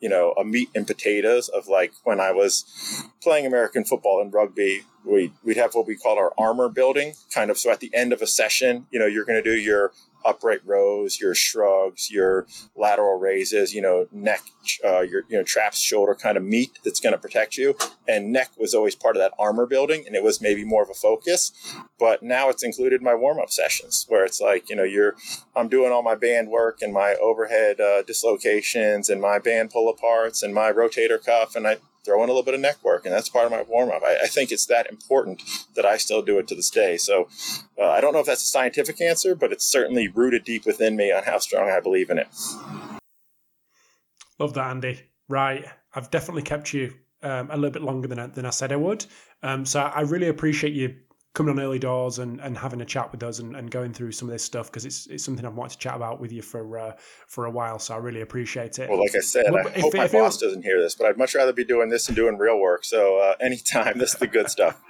[0.00, 4.32] you know, a meat and potatoes of like when I was playing American football and
[4.32, 4.82] rugby.
[5.04, 7.56] We, we'd have what we called our armor building kind of.
[7.56, 9.92] So at the end of a session, you know, you're going to do your
[10.24, 12.46] upright rows, your shrugs, your
[12.76, 14.42] lateral raises, you know, neck,
[14.84, 17.76] uh, your, you know, traps, shoulder kind of meat that's going to protect you.
[18.08, 20.90] And neck was always part of that armor building and it was maybe more of
[20.90, 21.52] a focus.
[21.98, 25.14] But now it's included in my warm up sessions where it's like, you know, you're,
[25.56, 29.92] I'm doing all my band work and my overhead uh, dislocations and my band pull
[29.92, 31.56] aparts and my rotator cuff.
[31.56, 33.62] And I, throw in a little bit of neck work, and that's part of my
[33.62, 34.02] warm up.
[34.02, 35.42] I, I, think it's that important
[35.74, 36.96] that I still do it to this day.
[36.96, 37.28] So
[37.78, 40.96] uh, I don't know if that's a scientific answer, but it's certainly rooted deep within
[40.96, 42.28] me on how strong I believe in it.
[44.38, 45.00] Love that, Andy.
[45.28, 48.72] Right, I've definitely kept you um, a little bit longer than I, than I said
[48.72, 49.04] I would.
[49.42, 50.96] Um, so I really appreciate you
[51.32, 54.12] coming on early doors and, and having a chat with us and, and going through
[54.12, 56.42] some of this stuff because it's, it's something I've wanted to chat about with you
[56.42, 56.92] for uh,
[57.28, 57.78] for a while.
[57.78, 58.88] So I really appreciate it.
[58.90, 61.18] Well, like I said, well, I if, hope my boss doesn't hear this, but I'd
[61.18, 62.84] much rather be doing this and doing real work.
[62.84, 64.80] So uh, anytime, this is the good stuff.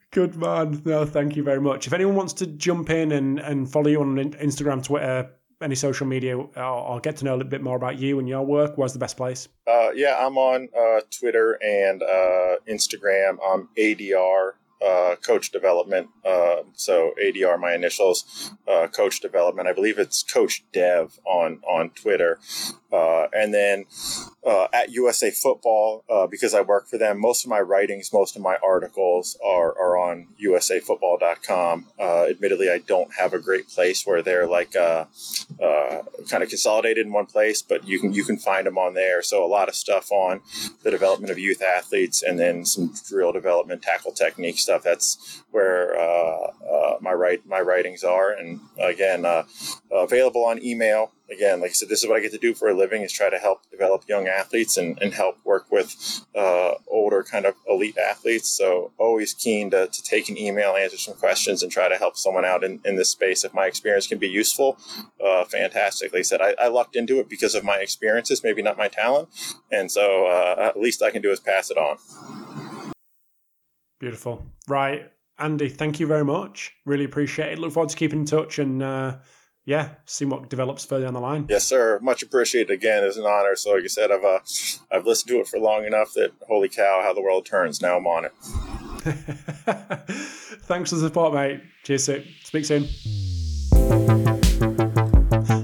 [0.10, 0.80] good man.
[0.84, 1.86] No, thank you very much.
[1.86, 5.30] If anyone wants to jump in and, and follow you on Instagram, Twitter,
[5.60, 8.44] any social media, I'll, get to know a little bit more about you and your
[8.44, 8.76] work.
[8.76, 9.48] Where's the best place?
[9.66, 13.38] Uh, yeah, I'm on uh, Twitter and uh, Instagram.
[13.46, 14.52] I'm ADR
[14.84, 16.08] uh, coach development.
[16.24, 19.68] Uh, so ADR, my initials, uh, coach development.
[19.68, 22.38] I believe it's Coach Dev on on Twitter.
[22.92, 23.84] Uh, and then
[24.46, 28.36] uh, at USA Football, uh, because I work for them, most of my writings, most
[28.36, 31.86] of my articles are, are on usafootball.com.
[32.00, 37.26] admittedly, I don't have a great place where they're like kind of consolidated in one
[37.26, 39.22] place, but you can you can find them on there.
[39.22, 40.40] So a lot of stuff on
[40.82, 44.82] the development of youth athletes, and then some drill development, tackle technique stuff.
[44.82, 45.96] That's where
[47.00, 49.24] my write my writings are, and again,
[49.90, 52.68] available on email again, like I said, this is what I get to do for
[52.68, 56.74] a living is try to help develop young athletes and, and help work with uh,
[56.88, 58.50] older kind of elite athletes.
[58.50, 62.16] So always keen to, to take an email, answer some questions, and try to help
[62.16, 63.44] someone out in, in this space.
[63.44, 64.78] If my experience can be useful,
[65.24, 66.12] uh, fantastic.
[66.12, 68.88] Like I said, I, I, lucked into it because of my experiences, maybe not my
[68.88, 69.28] talent.
[69.72, 71.96] And so uh, at least I can do is pass it on.
[73.98, 74.44] Beautiful.
[74.68, 75.10] Right.
[75.38, 76.74] Andy, thank you very much.
[76.84, 77.58] Really appreciate it.
[77.58, 79.16] Look forward to keeping in touch and uh,
[79.66, 81.46] yeah, see what develops further down the line.
[81.48, 81.98] Yes, sir.
[82.00, 82.72] Much appreciated.
[82.72, 83.54] Again, it's an honor.
[83.56, 84.38] So, like I said, I've uh,
[84.90, 87.82] I've listened to it for long enough that holy cow, how the world turns.
[87.82, 88.32] Now I'm on it.
[90.66, 91.62] Thanks for the support, mate.
[91.84, 92.10] Cheers.
[92.44, 92.88] Speak soon.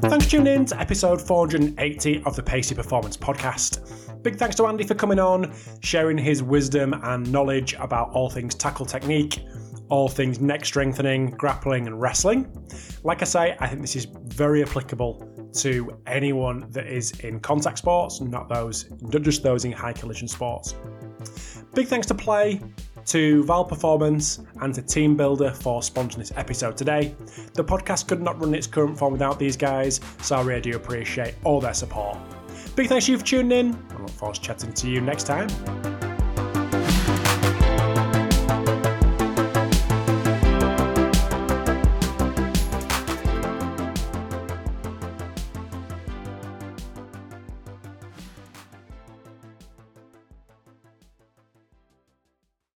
[0.02, 4.11] Thanks for tuning in to episode 480 of the Pacey Performance Podcast.
[4.22, 8.54] Big thanks to Andy for coming on, sharing his wisdom and knowledge about all things
[8.54, 9.40] tackle technique
[9.92, 12.50] all things neck strengthening, grappling, and wrestling.
[13.04, 17.76] Like I say, I think this is very applicable to anyone that is in contact
[17.76, 20.74] sports, not those, not just those in high collision sports.
[21.74, 22.62] Big thanks to PLAE,
[23.04, 27.14] to VALD Performance, and to TeamBuildr for sponsoring this episode today.
[27.52, 30.76] The podcast could not run its current form without these guys, so I really do
[30.76, 32.16] appreciate all their support.
[32.74, 33.78] Big thanks to you for tuning in.
[33.90, 35.48] I look forward to chatting to you next time.